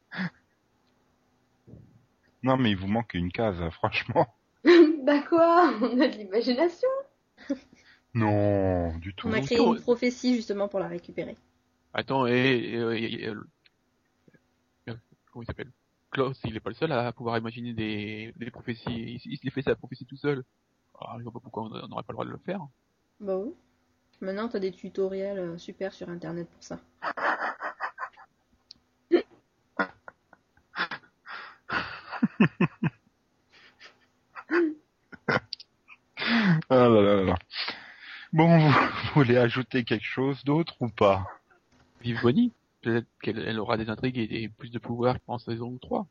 Non, 2.48 2.56
mais 2.56 2.72
il 2.72 2.78
vous 2.78 2.88
manque 2.88 3.14
une 3.14 3.30
case, 3.30 3.62
hein, 3.62 3.72
franchement. 3.72 4.26
bah 5.04 5.20
quoi 5.28 5.70
On 5.82 6.00
a 6.00 6.08
de 6.08 6.18
l'imagination. 6.18 6.88
Non, 8.14 8.98
du 8.98 9.14
tout. 9.14 9.28
On 9.28 9.34
a 9.34 9.42
créé 9.42 9.60
une 9.60 9.82
prophétie 9.82 10.34
justement 10.34 10.70
pour 10.70 10.80
la 10.80 10.88
récupérer. 10.88 11.38
Attends, 11.94 12.26
et, 12.26 12.32
et, 12.32 12.74
et- 12.74 13.04
et- 13.04 13.24
et- 13.26 13.28
euh, 13.28 14.96
comment 15.32 15.44
il 15.44 15.46
s'appelle? 15.46 15.72
Klaus, 16.10 16.40
il 16.46 16.56
est 16.56 16.62
pas 16.62 16.70
le 16.70 16.76
seul 16.76 16.92
à 16.94 17.12
pouvoir 17.12 17.38
imaginer 17.38 17.74
des, 17.74 18.34
des 18.38 18.50
prophéties. 18.50 18.86
Il, 18.88 19.22
il 19.26 19.38
se 19.38 19.54
fait 19.54 19.62
sa 19.62 19.76
prophétie 19.76 20.06
tout 20.06 20.16
seul. 20.16 20.44
Alors, 21.00 21.18
je 21.20 21.24
vois 21.24 21.34
pas 21.34 21.42
pourquoi 21.42 21.64
on 21.64 21.70
n'aurait 21.70 22.04
pas 22.04 22.14
le 22.14 22.16
droit 22.16 22.26
de 22.26 22.32
le 22.32 22.40
faire. 22.40 22.62
Bah 23.20 23.36
oui. 23.36 23.54
Maintenant, 24.22 24.48
t'as 24.48 24.60
des 24.60 24.72
tutoriels 24.72 25.38
euh, 25.38 25.58
super 25.58 25.94
sur 25.94 26.10
internet 26.10 26.48
pour 26.50 26.64
ça. 26.64 26.80
Ah 36.70 36.88
là 36.90 37.02
là 37.02 37.24
là. 37.24 37.36
Bon, 38.34 38.58
vous, 38.58 38.70
vous 38.72 39.14
voulez 39.16 39.38
ajouter 39.38 39.84
quelque 39.84 40.06
chose 40.06 40.44
d'autre 40.46 40.76
ou 40.82 40.90
pas? 40.90 41.28
Vive 42.02 42.22
Bonnie, 42.22 42.54
peut-être 42.82 43.08
qu'elle 43.22 43.40
elle 43.40 43.60
aura 43.60 43.78
des 43.78 43.90
intrigues 43.90 44.18
et 44.20 44.50
plus 44.50 44.70
de 44.72 44.80
pouvoir 44.80 45.18
en 45.28 45.38
saison 45.40 45.78
3. 45.82 46.08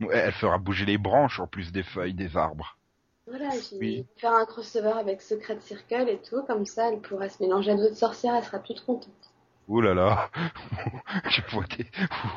Ouais, 0.00 0.16
Elle 0.16 0.32
fera 0.32 0.58
bouger 0.58 0.84
les 0.86 0.98
branches 0.98 1.40
en 1.40 1.46
plus 1.48 1.72
des 1.72 1.82
feuilles 1.82 2.14
des 2.14 2.36
arbres. 2.36 2.78
Voilà, 3.26 3.50
j'ai 3.60 3.76
Oui. 3.78 4.06
faire 4.16 4.32
un 4.32 4.46
crossover 4.46 4.92
avec 4.98 5.20
Secret 5.20 5.60
Circle 5.60 6.08
et 6.08 6.22
tout, 6.22 6.42
comme 6.44 6.64
ça 6.64 6.90
elle 6.90 7.00
pourra 7.02 7.28
se 7.28 7.42
mélanger 7.42 7.72
à 7.72 7.76
d'autres 7.76 7.96
sorcières, 7.96 8.34
elle 8.34 8.44
sera 8.44 8.60
toute 8.60 8.82
contente. 8.86 9.30
Ouh 9.68 9.80
là 9.80 9.94
là. 9.94 10.30
Je 11.30 11.42
vois 11.50 11.64
des... 11.66 11.84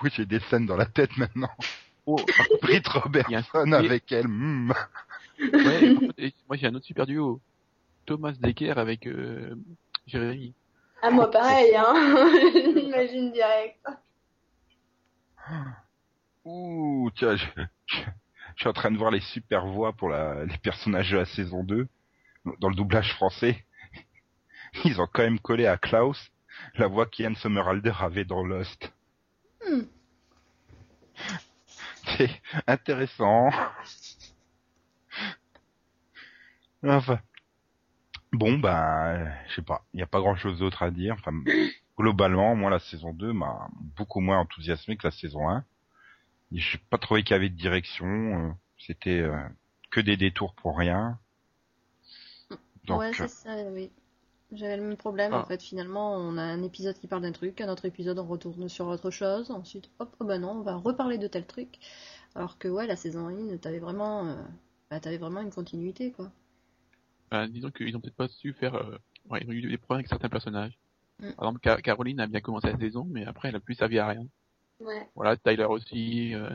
Ouh, 0.03 0.09
J'ai 0.13 0.25
des 0.25 0.39
scènes 0.39 0.65
dans 0.65 0.75
la 0.77 0.85
tête 0.85 1.15
maintenant. 1.17 1.49
Oh, 2.09 2.15
Britt 2.61 2.87
Robertson 2.87 3.71
avec 3.73 4.11
elle. 4.11 4.27
hmm. 4.27 4.71
ouais, 5.39 5.95
et 6.17 6.33
moi 6.47 6.55
j'ai 6.57 6.67
un 6.67 6.73
autre 6.75 6.85
super 6.85 7.05
duo. 7.05 7.41
Thomas 8.05 8.31
Decker 8.31 8.77
avec 8.79 9.05
euh, 9.05 9.55
Jérémy. 10.07 10.53
Ah 11.01 11.11
moi 11.11 11.29
pareil, 11.29 11.75
hein. 11.75 11.93
J'imagine 12.53 13.31
direct. 13.33 13.85
Ouh, 16.45 17.09
tiens, 17.15 17.35
je, 17.35 17.45
je- 17.87 17.97
je 18.55 18.61
suis 18.61 18.69
en 18.69 18.73
train 18.73 18.89
de 18.91 18.97
voir 18.97 19.11
les 19.11 19.19
super 19.19 19.67
voix 19.67 19.93
pour 19.93 20.09
la, 20.09 20.45
les 20.45 20.57
personnages 20.57 21.11
de 21.11 21.17
la 21.17 21.25
saison 21.25 21.63
2 21.63 21.87
dans 22.59 22.69
le 22.69 22.75
doublage 22.75 23.13
français. 23.13 23.63
Ils 24.85 24.99
ont 25.01 25.07
quand 25.13 25.21
même 25.23 25.39
collé 25.39 25.67
à 25.67 25.77
Klaus 25.77 26.31
la 26.75 26.87
voix 26.87 27.05
qu'Ian 27.05 27.35
Somerhalder 27.35 27.93
avait 27.99 28.25
dans 28.25 28.43
Lost. 28.43 28.91
Hmm. 29.69 29.81
C'est 32.17 32.29
intéressant. 32.67 33.49
Enfin. 36.83 37.19
Bon, 38.33 38.57
ben, 38.59 39.31
je 39.47 39.55
sais 39.55 39.61
pas. 39.61 39.85
Il 39.93 39.97
n'y 39.97 40.03
a 40.03 40.07
pas 40.07 40.19
grand 40.19 40.35
chose 40.35 40.59
d'autre 40.59 40.83
à 40.83 40.91
dire. 40.91 41.15
Enfin, 41.17 41.31
globalement, 41.97 42.55
moi, 42.55 42.69
la 42.69 42.79
saison 42.79 43.13
2 43.13 43.33
m'a 43.33 43.67
beaucoup 43.95 44.19
moins 44.19 44.39
enthousiasmé 44.39 44.97
que 44.97 45.07
la 45.07 45.11
saison 45.11 45.49
1. 45.49 45.63
J'ai 46.51 46.77
pas 46.89 46.97
trouvé 46.97 47.23
qu'il 47.23 47.31
y 47.31 47.35
avait 47.35 47.49
de 47.49 47.55
direction. 47.55 48.05
euh, 48.07 48.51
C'était 48.77 49.19
euh, 49.21 49.41
que 49.91 49.99
des 50.01 50.17
détours 50.17 50.53
pour 50.55 50.77
rien. 50.77 51.19
Donc, 52.85 52.99
ouais, 52.99 53.13
c'est 53.13 53.27
ça, 53.27 53.55
oui. 53.71 53.91
J'avais 54.53 54.77
le 54.77 54.83
même 54.83 54.97
problème, 54.97 55.33
Ah. 55.33 55.41
en 55.41 55.45
fait. 55.45 55.61
Finalement, 55.61 56.13
on 56.15 56.37
a 56.37 56.41
un 56.41 56.63
épisode 56.63 56.97
qui 56.97 57.07
parle 57.07 57.21
d'un 57.21 57.31
truc, 57.33 57.59
un 57.61 57.69
autre 57.69 57.85
épisode, 57.85 58.17
on 58.19 58.25
retourne 58.25 58.69
sur 58.69 58.87
autre 58.87 59.09
chose. 59.11 59.51
Ensuite, 59.51 59.89
hop, 59.99 60.15
oh 60.19 60.25
bah 60.25 60.37
non, 60.39 60.51
on 60.51 60.61
va 60.61 60.75
reparler 60.75 61.17
de 61.17 61.27
tel 61.27 61.45
truc. 61.45 61.79
Alors 62.35 62.57
que, 62.57 62.67
ouais, 62.67 62.87
la 62.87 62.95
saison 62.95 63.27
1, 63.27 63.57
t'avais 63.57 63.79
vraiment, 63.79 64.25
euh, 64.27 64.35
bah, 64.89 64.99
t'avais 65.01 65.17
vraiment 65.17 65.41
une 65.41 65.51
continuité, 65.51 66.11
quoi. 66.11 66.31
Bah, 67.29 67.47
disons 67.47 67.71
qu'ils 67.71 67.95
ont 67.97 67.99
peut-être 67.99 68.15
pas 68.15 68.29
su 68.29 68.53
faire 68.53 68.75
euh, 68.75 68.97
ouais, 69.29 69.41
ils 69.43 69.49
ont 69.49 69.51
eu 69.51 69.61
des 69.69 69.77
problèmes 69.77 69.99
avec 69.99 70.07
certains 70.07 70.29
personnages. 70.29 70.77
Mm. 71.19 71.31
Par 71.33 71.45
exemple, 71.47 71.59
Ca- 71.63 71.81
Caroline 71.81 72.19
a 72.21 72.27
bien 72.27 72.39
commencé 72.39 72.71
la 72.71 72.77
saison, 72.77 73.05
mais 73.09 73.25
après, 73.25 73.49
elle 73.49 73.55
a 73.57 73.59
plus 73.59 73.75
servi 73.75 73.99
à 73.99 74.07
rien. 74.07 74.25
Ouais. 74.79 75.09
Voilà, 75.15 75.35
Tyler 75.35 75.65
aussi. 75.65 76.33
euh, 76.35 76.49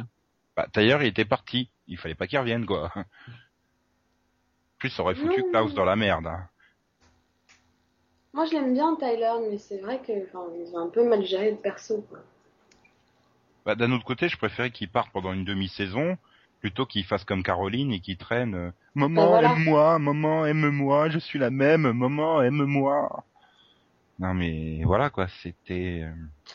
Bah, 0.57 0.67
d'ailleurs, 0.73 1.03
il 1.03 1.09
était 1.09 1.25
parti. 1.27 1.69
Il 1.89 1.99
fallait 1.99 2.15
pas 2.15 2.27
qu'il 2.27 2.39
revienne, 2.39 2.65
quoi. 2.65 2.91
En 2.97 3.05
plus, 4.79 4.91
ça 4.91 5.03
aurait 5.03 5.15
foutu 5.15 5.43
Non. 5.43 5.51
Klaus 5.51 5.75
dans 5.75 5.85
la 5.85 5.97
merde. 5.97 6.27
hein. 6.27 6.49
Moi, 8.35 8.47
je 8.47 8.53
l'aime 8.53 8.73
bien, 8.73 8.97
Tyler, 8.97 9.33
mais 9.51 9.59
c'est 9.59 9.79
vrai 9.79 10.01
que, 10.01 10.13
ils 10.13 10.75
ont 10.75 10.79
un 10.79 10.89
peu 10.89 11.07
mal 11.07 11.25
géré 11.25 11.51
le 11.51 11.59
perso, 11.59 12.05
quoi. 12.09 12.19
Bah, 13.65 13.75
d'un 13.75 13.93
autre 13.93 14.05
côté, 14.05 14.29
je 14.29 14.37
préférais 14.37 14.71
qu'il 14.71 14.89
parte 14.89 15.11
pendant 15.13 15.33
une 15.33 15.45
demi-saison 15.45 16.17
plutôt 16.61 16.87
qu'il 16.87 17.05
fasse 17.05 17.25
comme 17.25 17.43
Caroline 17.43 17.93
et 17.93 18.01
qu'il 18.01 18.17
traîne 18.17 18.55
euh, 18.55 18.71
Maman, 18.95 19.29
voilà. 19.29 19.53
aime-moi, 19.53 19.99
maman, 19.99 20.47
aime-moi, 20.47 21.11
je 21.11 21.19
suis 21.19 21.39
la 21.39 21.51
même, 21.51 21.93
maman, 21.93 22.43
aime-moi. 22.43 23.25
Non, 24.19 24.35
mais 24.35 24.83
voilà, 24.85 25.11
quoi, 25.11 25.27
c'était... 25.43 26.03
euh, 26.05 26.13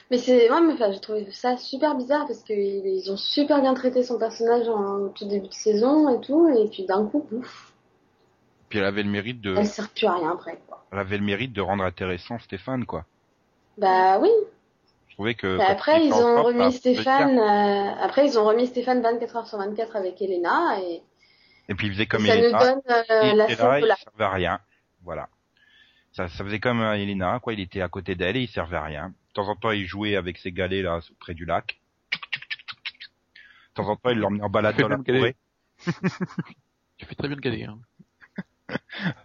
Mais 0.10 0.18
c'est, 0.18 0.48
moi, 0.50 0.62
mais, 0.62 0.74
enfin, 0.74 0.92
j'ai 0.92 1.00
trouvé 1.00 1.28
ça 1.32 1.58
super 1.58 1.96
bizarre 1.96 2.26
parce 2.26 2.42
qu'ils 2.44 2.86
ils 2.86 3.12
ont 3.12 3.18
super 3.18 3.62
bien 3.62 3.74
traité 3.74 4.04
son 4.04 4.18
personnage 4.18 4.68
en 4.70 5.10
tout 5.10 5.28
début 5.28 5.48
de 5.48 5.54
saison 5.54 6.10
et 6.10 6.22
tout, 6.26 6.48
et 6.50 6.70
puis 6.70 6.86
d'un 6.86 7.06
coup, 7.06 7.28
ouf, 7.32 7.67
Puis 8.70 8.80
elle 8.80 8.86
avait 8.86 9.04
le 9.04 9.10
mérite 9.10 9.40
de, 9.42 9.56
elle 9.56 9.66
sert 9.66 9.90
plus 9.90 10.08
à 10.08 10.14
rien 10.16 10.32
après, 10.32 10.60
quoi. 10.68 10.86
elle 10.92 11.00
avait 11.00 11.18
le 11.18 11.24
mérite 11.24 11.54
de 11.54 11.62
rendre 11.62 11.84
intéressant 11.84 12.38
Stéphane, 12.40 12.86
quoi. 12.86 13.06
Bah 13.78 14.20
oui. 14.20 14.30
Je 15.08 15.14
trouvais 15.14 15.36
que... 15.36 15.58
Bah, 15.58 15.68
après, 15.70 16.02
il 16.04 16.08
ils 16.08 16.14
ont 16.14 16.44
remis 16.44 16.74
Stéphane, 16.74 17.40
euh, 17.40 18.04
après, 18.04 18.26
ils 18.28 18.38
ont 18.38 18.46
remis 18.46 18.68
Stéphane 18.68 19.02
24 19.02 19.36
heures 19.38 19.48
sur 19.48 19.58
24 19.58 19.96
avec 19.96 20.22
Elena, 20.22 20.80
et 20.82 21.02
Et 21.70 21.76
puis 21.76 21.88
il 21.88 21.94
faisait 21.94 22.06
comme 22.08 22.26
ça 22.26 22.36
nous 22.36 22.44
Elena. 22.44 22.60
donne 22.60 22.82
euh, 22.90 23.22
il 23.24 23.38
la 23.38 23.50
était 23.50 23.64
là, 23.64 23.80
il 23.80 23.96
servait 24.04 24.24
à 24.26 24.30
rien. 24.32 24.60
Voilà. 25.04 25.30
Ça, 26.12 26.28
ça 26.28 26.44
faisait 26.44 26.60
comme 26.60 26.82
euh, 26.82 26.94
Elena, 26.94 27.40
quoi. 27.42 27.54
Il 27.54 27.60
était 27.60 27.82
à 27.82 27.88
côté 27.90 28.16
d'elle 28.16 28.36
et 28.38 28.42
il 28.42 28.48
servait 28.50 28.78
à 28.78 28.84
rien. 28.84 29.08
De 29.10 29.34
temps 29.34 29.48
en 29.48 29.56
temps, 29.56 29.72
il 29.72 29.86
jouait 29.86 30.16
avec 30.16 30.38
ses 30.40 30.52
galets 30.52 30.84
là 30.84 31.00
près 31.20 31.34
du 31.34 31.46
lac. 31.46 31.80
De 32.12 33.74
temps 33.76 33.88
en 33.90 33.96
temps, 33.96 34.10
il 34.10 34.18
l'emmenait 34.18 34.44
en 34.44 34.50
balade 34.50 34.76
dans 34.78 34.88
la 34.90 34.98
forêt. 34.98 35.36
Tu 36.98 37.06
fais 37.06 37.14
très 37.14 37.28
bien 37.28 37.36
le 37.36 37.42
cadet, 37.42 37.64
hein. 37.66 37.78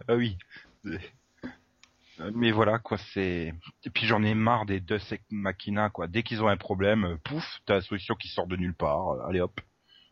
Ah 0.07 0.15
oui. 0.15 0.37
Mais 2.35 2.51
voilà, 2.51 2.77
quoi, 2.79 2.97
c'est... 3.13 3.53
Et 3.85 3.89
puis 3.89 4.05
j'en 4.05 4.23
ai 4.23 4.35
marre 4.35 4.65
des 4.65 4.79
deux 4.79 4.99
Ex 5.11 5.23
Machina, 5.31 5.89
quoi. 5.89 6.07
Dès 6.07 6.21
qu'ils 6.23 6.43
ont 6.43 6.47
un 6.47 6.57
problème, 6.57 7.05
euh, 7.05 7.17
pouf, 7.23 7.43
t'as 7.65 7.75
la 7.75 7.81
solution 7.81 8.15
qui 8.15 8.27
sort 8.27 8.45
de 8.47 8.55
nulle 8.55 8.75
part. 8.75 9.09
euh, 9.09 9.27
Allez 9.27 9.41
hop. 9.41 9.59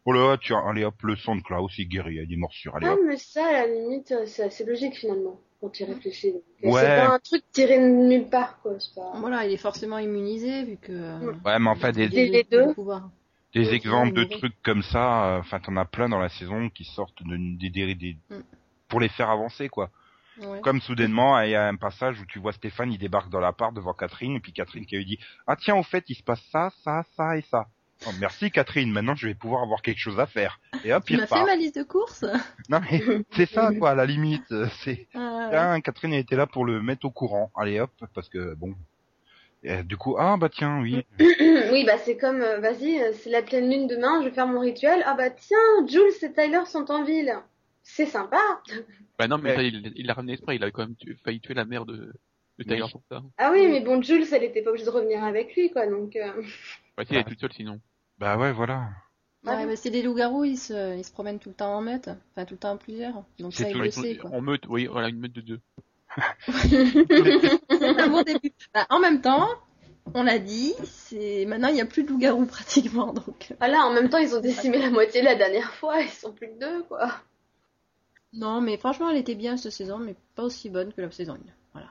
Oh 0.05 0.13
là, 0.13 0.35
tu 0.39 0.53
as, 0.55 0.59
allez 0.67 0.83
hop, 0.83 0.99
le 1.03 1.15
son 1.15 1.35
de 1.35 1.41
Klaus, 1.43 1.71
il 1.77 1.87
guérit, 1.87 2.15
il 2.15 2.33
est 2.33 2.37
morsure, 2.37 2.75
allez 2.75 2.87
Ah, 2.87 2.93
hop. 2.93 2.99
mais 3.07 3.17
ça, 3.17 3.45
à 3.45 3.51
la 3.51 3.67
limite, 3.67 4.11
euh, 4.11 4.25
c'est 4.25 4.43
assez 4.43 4.65
logique 4.65 4.95
finalement, 4.95 5.39
quand 5.61 5.69
tu 5.69 5.83
y 5.83 5.85
réfléchis. 5.85 6.33
Ouais. 6.63 6.81
C'est 6.81 6.87
pas 7.05 7.13
un 7.13 7.19
truc 7.19 7.43
tiré 7.51 7.77
de 7.79 7.85
nulle 7.85 8.27
part, 8.27 8.59
quoi. 8.61 8.73
C'est 8.79 8.95
pas... 8.95 9.11
Voilà, 9.19 9.45
il 9.45 9.53
est 9.53 9.57
forcément 9.57 9.99
immunisé 9.99 10.63
vu 10.65 10.77
que. 10.77 11.19
Ouais, 11.45 11.59
mais 11.59 11.69
enfin, 11.69 11.91
des, 11.91 12.05
a 12.05 12.07
les 12.07 12.43
le 12.49 12.49
deux. 12.49 12.73
des 13.53 13.73
exemples 13.75 14.13
de 14.13 14.23
trucs 14.23 14.59
comme 14.63 14.81
ça, 14.81 15.35
euh, 15.35 15.39
enfin 15.39 15.59
t'en 15.59 15.77
as 15.77 15.85
plein 15.85 16.09
dans 16.09 16.19
la 16.19 16.29
saison 16.29 16.69
qui 16.71 16.83
sortent 16.83 17.21
de, 17.23 17.37
des, 17.59 17.69
des, 17.69 17.93
des- 17.93 18.17
Mm. 18.31 18.39
Pour 18.91 18.99
les 18.99 19.09
faire 19.09 19.31
avancer 19.31 19.69
quoi. 19.69 19.89
Ouais. 20.39 20.61
Comme 20.61 20.81
soudainement 20.81 21.39
il 21.41 21.51
y 21.51 21.55
a 21.55 21.67
un 21.67 21.77
passage 21.77 22.19
où 22.19 22.25
tu 22.25 22.39
vois 22.39 22.51
Stéphane 22.51 22.91
il 22.91 22.99
débarque 22.99 23.29
dans 23.29 23.39
l'appart 23.39 23.73
devant 23.73 23.93
Catherine 23.93 24.35
et 24.35 24.39
puis 24.39 24.53
Catherine 24.53 24.85
qui 24.85 24.97
lui 24.97 25.05
dit 25.05 25.19
ah 25.47 25.55
tiens 25.55 25.75
au 25.75 25.83
fait 25.83 26.03
il 26.09 26.15
se 26.15 26.23
passe 26.23 26.43
ça 26.51 26.69
ça 26.83 27.03
ça 27.15 27.37
et 27.37 27.41
ça. 27.41 27.67
Oh, 28.05 28.11
merci 28.19 28.51
Catherine 28.51 28.91
maintenant 28.91 29.15
je 29.15 29.27
vais 29.27 29.33
pouvoir 29.33 29.63
avoir 29.63 29.81
quelque 29.81 29.99
chose 29.99 30.19
à 30.19 30.27
faire 30.27 30.59
et 30.83 30.93
hop 30.93 31.05
Tu 31.05 31.13
il 31.13 31.19
m'as 31.19 31.27
fait 31.27 31.43
ma 31.43 31.55
liste 31.55 31.77
de 31.77 31.83
courses? 31.83 32.25
Non 32.69 32.81
mais 32.81 33.01
c'est 33.31 33.49
ça 33.49 33.71
quoi 33.77 33.91
à 33.91 33.95
la 33.95 34.05
limite 34.05 34.51
euh, 34.51 34.67
c'est. 34.83 35.07
Tiens, 35.11 35.79
Catherine 35.81 36.13
était 36.13 36.35
là 36.35 36.47
pour 36.47 36.65
le 36.65 36.81
mettre 36.81 37.05
au 37.05 37.11
courant 37.11 37.49
allez 37.55 37.79
hop 37.79 37.91
parce 38.13 38.27
que 38.27 38.55
bon 38.55 38.75
Et, 39.63 39.83
du 39.83 39.95
coup 39.95 40.17
ah 40.19 40.35
bah 40.37 40.49
tiens 40.49 40.81
oui 40.81 41.05
oui, 41.71 41.85
bah 41.85 41.97
c'est 42.03 42.17
comme, 42.17 42.41
euh, 42.41 42.59
vas-y, 42.59 42.99
euh, 42.99 43.13
c'est 43.13 43.29
la 43.29 43.41
pleine 43.41 43.69
lune 43.69 43.87
demain, 43.87 44.21
je 44.21 44.27
vais 44.27 44.33
faire 44.33 44.47
mon 44.47 44.59
rituel. 44.59 45.03
Ah 45.05 45.13
bah 45.13 45.29
tiens, 45.29 45.57
Jules 45.87 46.11
et 46.21 46.33
Tyler 46.33 46.65
sont 46.65 46.91
en 46.91 47.03
ville. 47.03 47.33
C'est 47.83 48.05
sympa. 48.05 48.39
Bah 49.17 49.27
non, 49.27 49.37
mais 49.37 49.49
Ouais. 49.51 49.55
ça, 49.55 49.63
il 49.63 50.05
l'a 50.05 50.13
ramené 50.13 50.33
exprès, 50.33 50.55
il 50.55 50.63
a 50.63 50.71
quand 50.71 50.83
même 50.83 50.95
tu- 50.95 51.17
failli 51.23 51.39
tuer 51.39 51.53
la 51.55 51.65
mère 51.65 51.85
de, 51.85 51.95
de 51.95 52.13
Oui. 52.67 52.79
pour 52.91 53.01
ça. 53.09 53.21
Ah 53.37 53.51
oui, 53.51 53.67
mais 53.67 53.81
bon, 53.81 54.01
Jules, 54.01 54.25
elle 54.31 54.43
était 54.43 54.61
pas 54.61 54.69
obligée 54.69 54.85
de 54.85 54.91
revenir 54.91 55.23
avec 55.23 55.55
lui, 55.55 55.71
quoi. 55.71 55.87
Donc, 55.87 56.15
euh, 56.15 56.41
Bah 56.97 57.03
si, 57.05 57.13
elle 57.15 57.21
est 57.21 57.23
toute 57.25 57.39
seule 57.39 57.53
sinon. 57.53 57.79
bah 58.19 58.37
ouais 58.37 58.51
voilà 58.51 58.89
Ouais, 59.43 59.65
mais 59.65 59.75
c'est 59.75 59.89
des 59.89 60.03
loups-garous, 60.03 60.43
ils 60.45 60.57
se, 60.57 60.95
ils 60.95 61.03
se 61.03 61.11
promènent 61.11 61.39
tout 61.39 61.49
le 61.49 61.55
temps 61.55 61.73
en 61.75 61.81
meute. 61.81 62.09
Enfin, 62.35 62.45
tout 62.45 62.53
le 62.53 62.59
temps 62.59 62.71
en 62.73 62.77
plusieurs. 62.77 63.23
Donc 63.39 63.53
C'est 63.53 63.63
ça, 63.63 63.69
il 63.71 63.77
le 63.79 63.89
sait, 63.89 64.15
quoi. 64.17 64.29
En 64.29 64.39
meute, 64.41 64.65
oui, 64.69 64.85
voilà, 64.85 65.09
une 65.09 65.17
meute 65.19 65.33
de 65.33 65.41
deux. 65.41 65.59
Un 66.47 68.07
bon 68.09 68.21
début. 68.21 68.51
Bah, 68.73 68.85
en 68.91 68.99
même 68.99 69.21
temps, 69.21 69.47
on 70.13 70.23
l'a 70.23 70.37
dit, 70.39 70.73
c'est 70.83 71.45
maintenant 71.47 71.69
il 71.69 71.73
n'y 71.75 71.81
a 71.81 71.85
plus 71.85 72.03
de 72.03 72.09
loups-garous 72.09 72.45
pratiquement, 72.47 73.13
donc. 73.13 73.53
voilà, 73.57 73.79
en 73.85 73.93
même 73.93 74.09
temps, 74.09 74.17
ils 74.19 74.35
ont 74.35 74.41
décimé 74.41 74.77
la 74.79 74.91
moitié 74.91 75.21
la 75.23 75.35
dernière 75.35 75.73
fois, 75.73 76.01
ils 76.01 76.09
sont 76.09 76.33
plus 76.33 76.47
que 76.49 76.59
deux, 76.59 76.83
quoi. 76.83 77.11
Non, 78.33 78.61
mais 78.61 78.77
franchement, 78.77 79.09
elle 79.09 79.17
était 79.17 79.35
bien 79.35 79.57
cette 79.57 79.71
saison, 79.73 79.97
mais 79.99 80.15
pas 80.35 80.43
aussi 80.43 80.69
bonne 80.69 80.93
que 80.93 81.01
la 81.01 81.11
saison 81.11 81.33
1. 81.33 81.37
Voilà. 81.73 81.87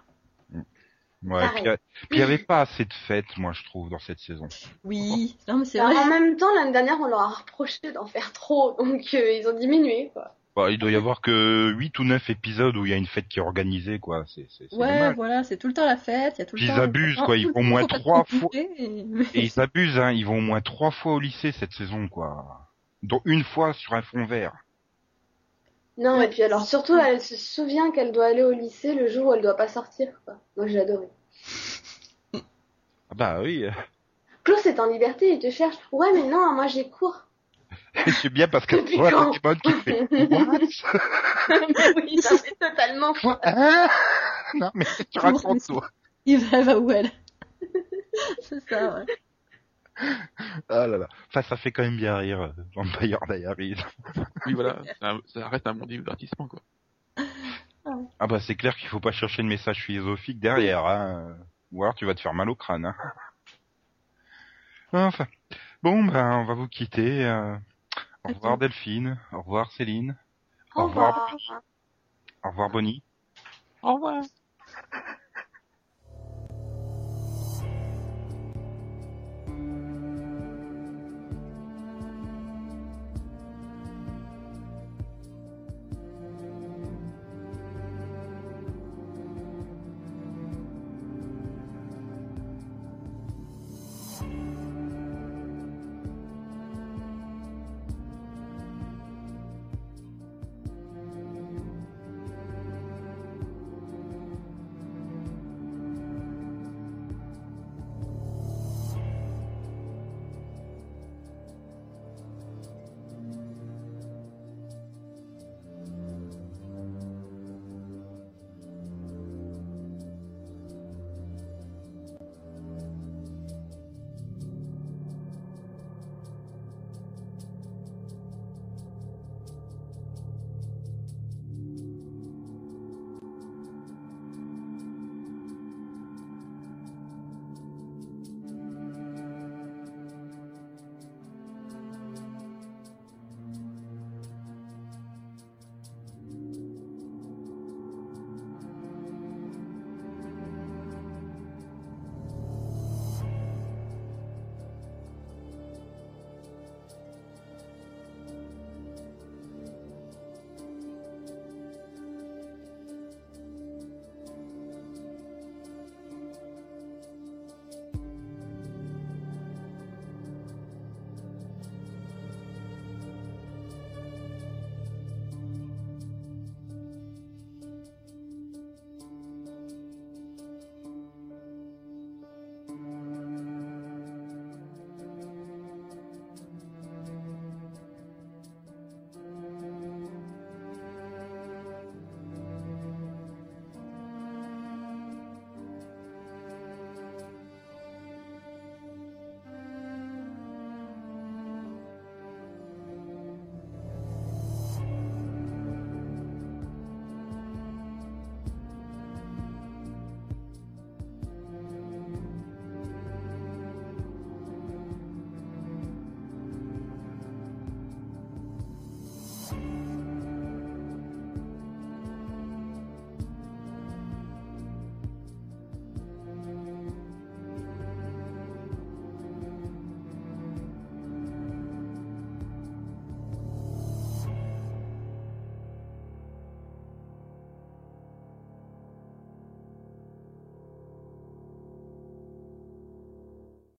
ouais 1.23 1.41
Pareil. 1.41 1.51
puis 1.53 1.63
il 1.63 1.67
y 1.67 1.69
a- 1.69 1.77
puis 1.77 2.09
il 2.13 2.19
y 2.19 2.23
avait 2.23 2.39
pas 2.39 2.63
assez 2.63 2.85
de 2.87 2.93
fêtes 2.95 3.37
moi 3.37 3.53
je 3.53 3.63
trouve 3.65 3.91
dans 3.91 3.99
cette 3.99 4.21
saison 4.21 4.49
Oui, 4.85 5.37
non, 5.49 5.59
mais 5.59 5.65
c'est 5.67 5.79
Bah, 5.79 5.87
vrai. 5.87 5.97
en 5.99 6.07
même 6.07 6.37
temps, 6.37 6.53
l'année 6.55 6.73
dernière, 6.73 6.99
on 7.01 7.07
leur 7.09 7.21
a 7.21 7.29
reproché 7.29 7.93
d'en 7.93 8.07
faire 8.07 8.33
trop, 8.33 8.75
donc 8.79 9.03
euh, 9.15 9.33
ils 9.33 9.47
ont 9.49 9.59
diminué, 9.59 10.11
quoi. 10.15 10.35
Bah, 10.57 10.71
il 10.71 10.79
doit 10.79 10.91
y 10.91 10.97
avoir 10.97 11.21
que 11.21 11.73
8 11.77 11.99
ou 12.01 12.05
9 12.05 12.29
épisodes 12.31 12.77
où 12.77 12.85
il 12.85 12.91
y 12.91 12.95
a 12.95 12.97
une 12.97 13.07
fête 13.07 13.29
qui 13.29 13.39
est 13.39 13.43
organisée, 13.43 13.99
quoi. 14.01 14.25
C'est, 14.27 14.49
Ouais, 14.75 14.93
dommage. 14.99 15.15
voilà, 15.17 15.45
c'est 15.45 15.57
tout 15.59 15.69
le 15.69 15.75
temps 15.75 15.85
la 15.87 15.97
fête, 15.97 16.35
il 16.37 16.41
y 16.41 16.43
a 16.43 16.47
tout 16.47 16.57
le 16.57 16.61
Puis 16.61 16.67
temps. 16.69 16.75
ils 16.77 16.81
abusent, 16.81 17.17
quoi, 17.19 17.37
ils 17.37 17.47
vont 17.47 17.61
au 17.61 17.63
moins 17.63 17.87
trois 17.87 18.25
fois. 18.25 18.49
Et 18.53 19.45
ils 19.45 19.61
abusent, 19.61 19.99
hein. 19.99 20.11
Ils 20.11 20.27
vont 20.27 20.39
au 20.39 20.43
moins 20.43 20.61
trois 20.61 20.91
fois 20.91 21.15
au 21.15 21.21
lycée 21.21 21.53
cette 21.53 21.73
saison, 21.73 22.09
quoi. 22.09 22.69
Dont 23.05 23.23
une 23.27 23.45
fois 23.45 23.73
sur 23.75 23.95
un 23.95 24.03
fond 24.03 24.25
vert. 24.25 24.53
Non, 26.01 26.19
Ouais. 26.19 26.25
et 26.25 26.29
puis 26.29 26.43
alors, 26.43 26.67
surtout, 26.67 26.97
elle 26.97 27.21
se 27.21 27.37
souvient 27.37 27.91
qu'elle 27.93 28.11
doit 28.11 28.27
aller 28.27 28.43
au 28.43 28.51
lycée 28.53 28.95
le 28.95 29.07
jour 29.07 29.27
où 29.27 29.35
elle 29.35 29.43
doit 29.43 29.57
pas 29.57 29.69
sortir, 29.69 30.09
quoi. 30.25 30.35
Moi, 30.57 30.67
j'ai 30.67 30.81
adoré. 30.81 31.09
Ah 32.35 33.15
Bah 33.15 33.41
oui. 33.43 33.67
Klaus 34.45 34.65
est 34.67 34.81
en 34.81 34.87
liberté, 34.87 35.33
il 35.35 35.39
te 35.39 35.51
cherche. 35.51 35.77
Ouais, 35.93 36.13
mais 36.15 36.23
non, 36.23 36.53
moi 36.55 36.67
j'ai 36.67 36.89
cours. 36.89 37.27
c'est 38.23 38.31
bien 38.31 38.49
parce 38.49 38.67
que 38.67 38.77
Depuis 38.77 38.97
quand 38.97 39.33
Pokémon 39.41 39.55
qui 39.63 39.73
fait 39.83 40.09
oui, 42.05 42.19
ça 42.23 42.37
fait 42.39 42.55
totalement. 42.59 43.13
Quoi 43.15 43.39
Hein 43.43 43.89
Non, 44.55 44.71
mais 44.75 44.87
tu 45.11 45.19
racontes 45.19 45.67
toi. 45.67 45.89
Il 46.25 46.39
va 46.39 46.79
où 46.79 46.91
elle? 46.91 47.11
C'est 48.41 48.61
ça, 48.69 48.95
ouais. 48.95 49.07
Ah 50.69 50.87
là 50.87 50.99
là. 50.99 51.09
Enfin, 51.29 51.43
ça 51.43 51.57
fait 51.57 51.71
quand 51.73 51.83
même 51.83 51.97
bien 51.97 52.17
rire, 52.17 52.41
euh, 52.41 52.53
Vampire 52.75 53.19
Diaries. 53.29 53.77
Oui, 54.47 54.55
voilà, 54.55 54.79
ça, 55.01 55.17
ça 55.27 55.49
reste 55.49 55.67
un 55.67 55.75
bon 55.75 55.87
divertissement, 55.87 56.49
quoi. 56.49 56.61
Ah 58.19 58.27
bah 58.27 58.41
c'est 58.41 58.55
clair 58.55 58.77
qu'il 58.77 58.89
faut 58.89 59.01
pas 59.01 59.13
chercher 59.13 59.43
de 59.43 59.49
message 59.49 59.83
philosophique 59.85 60.41
derrière, 60.41 60.87
hein. 60.87 61.37
Ou 61.73 61.83
alors 61.85 61.95
tu 61.95 62.05
vas 62.07 62.15
te 62.15 62.21
faire 62.21 62.35
mal 62.35 62.49
au 62.51 62.55
crâne, 62.55 62.87
hein. 62.87 62.97
Enfin. 64.93 65.27
Bon, 65.83 66.05
ben, 66.05 66.39
on 66.39 66.45
va 66.45 66.55
vous 66.55 66.69
quitter. 66.69 67.25
euh. 67.25 67.57
Au 68.25 68.29
revoir 68.31 68.59
Delphine. 68.59 69.19
Au 69.33 69.39
revoir 69.39 69.71
Céline. 69.73 70.17
Au 70.77 70.87
revoir. 70.87 71.15
Au 72.45 72.49
revoir 72.51 72.71
Bonnie. 72.71 73.03
Au 73.83 73.95
revoir. 73.95 74.25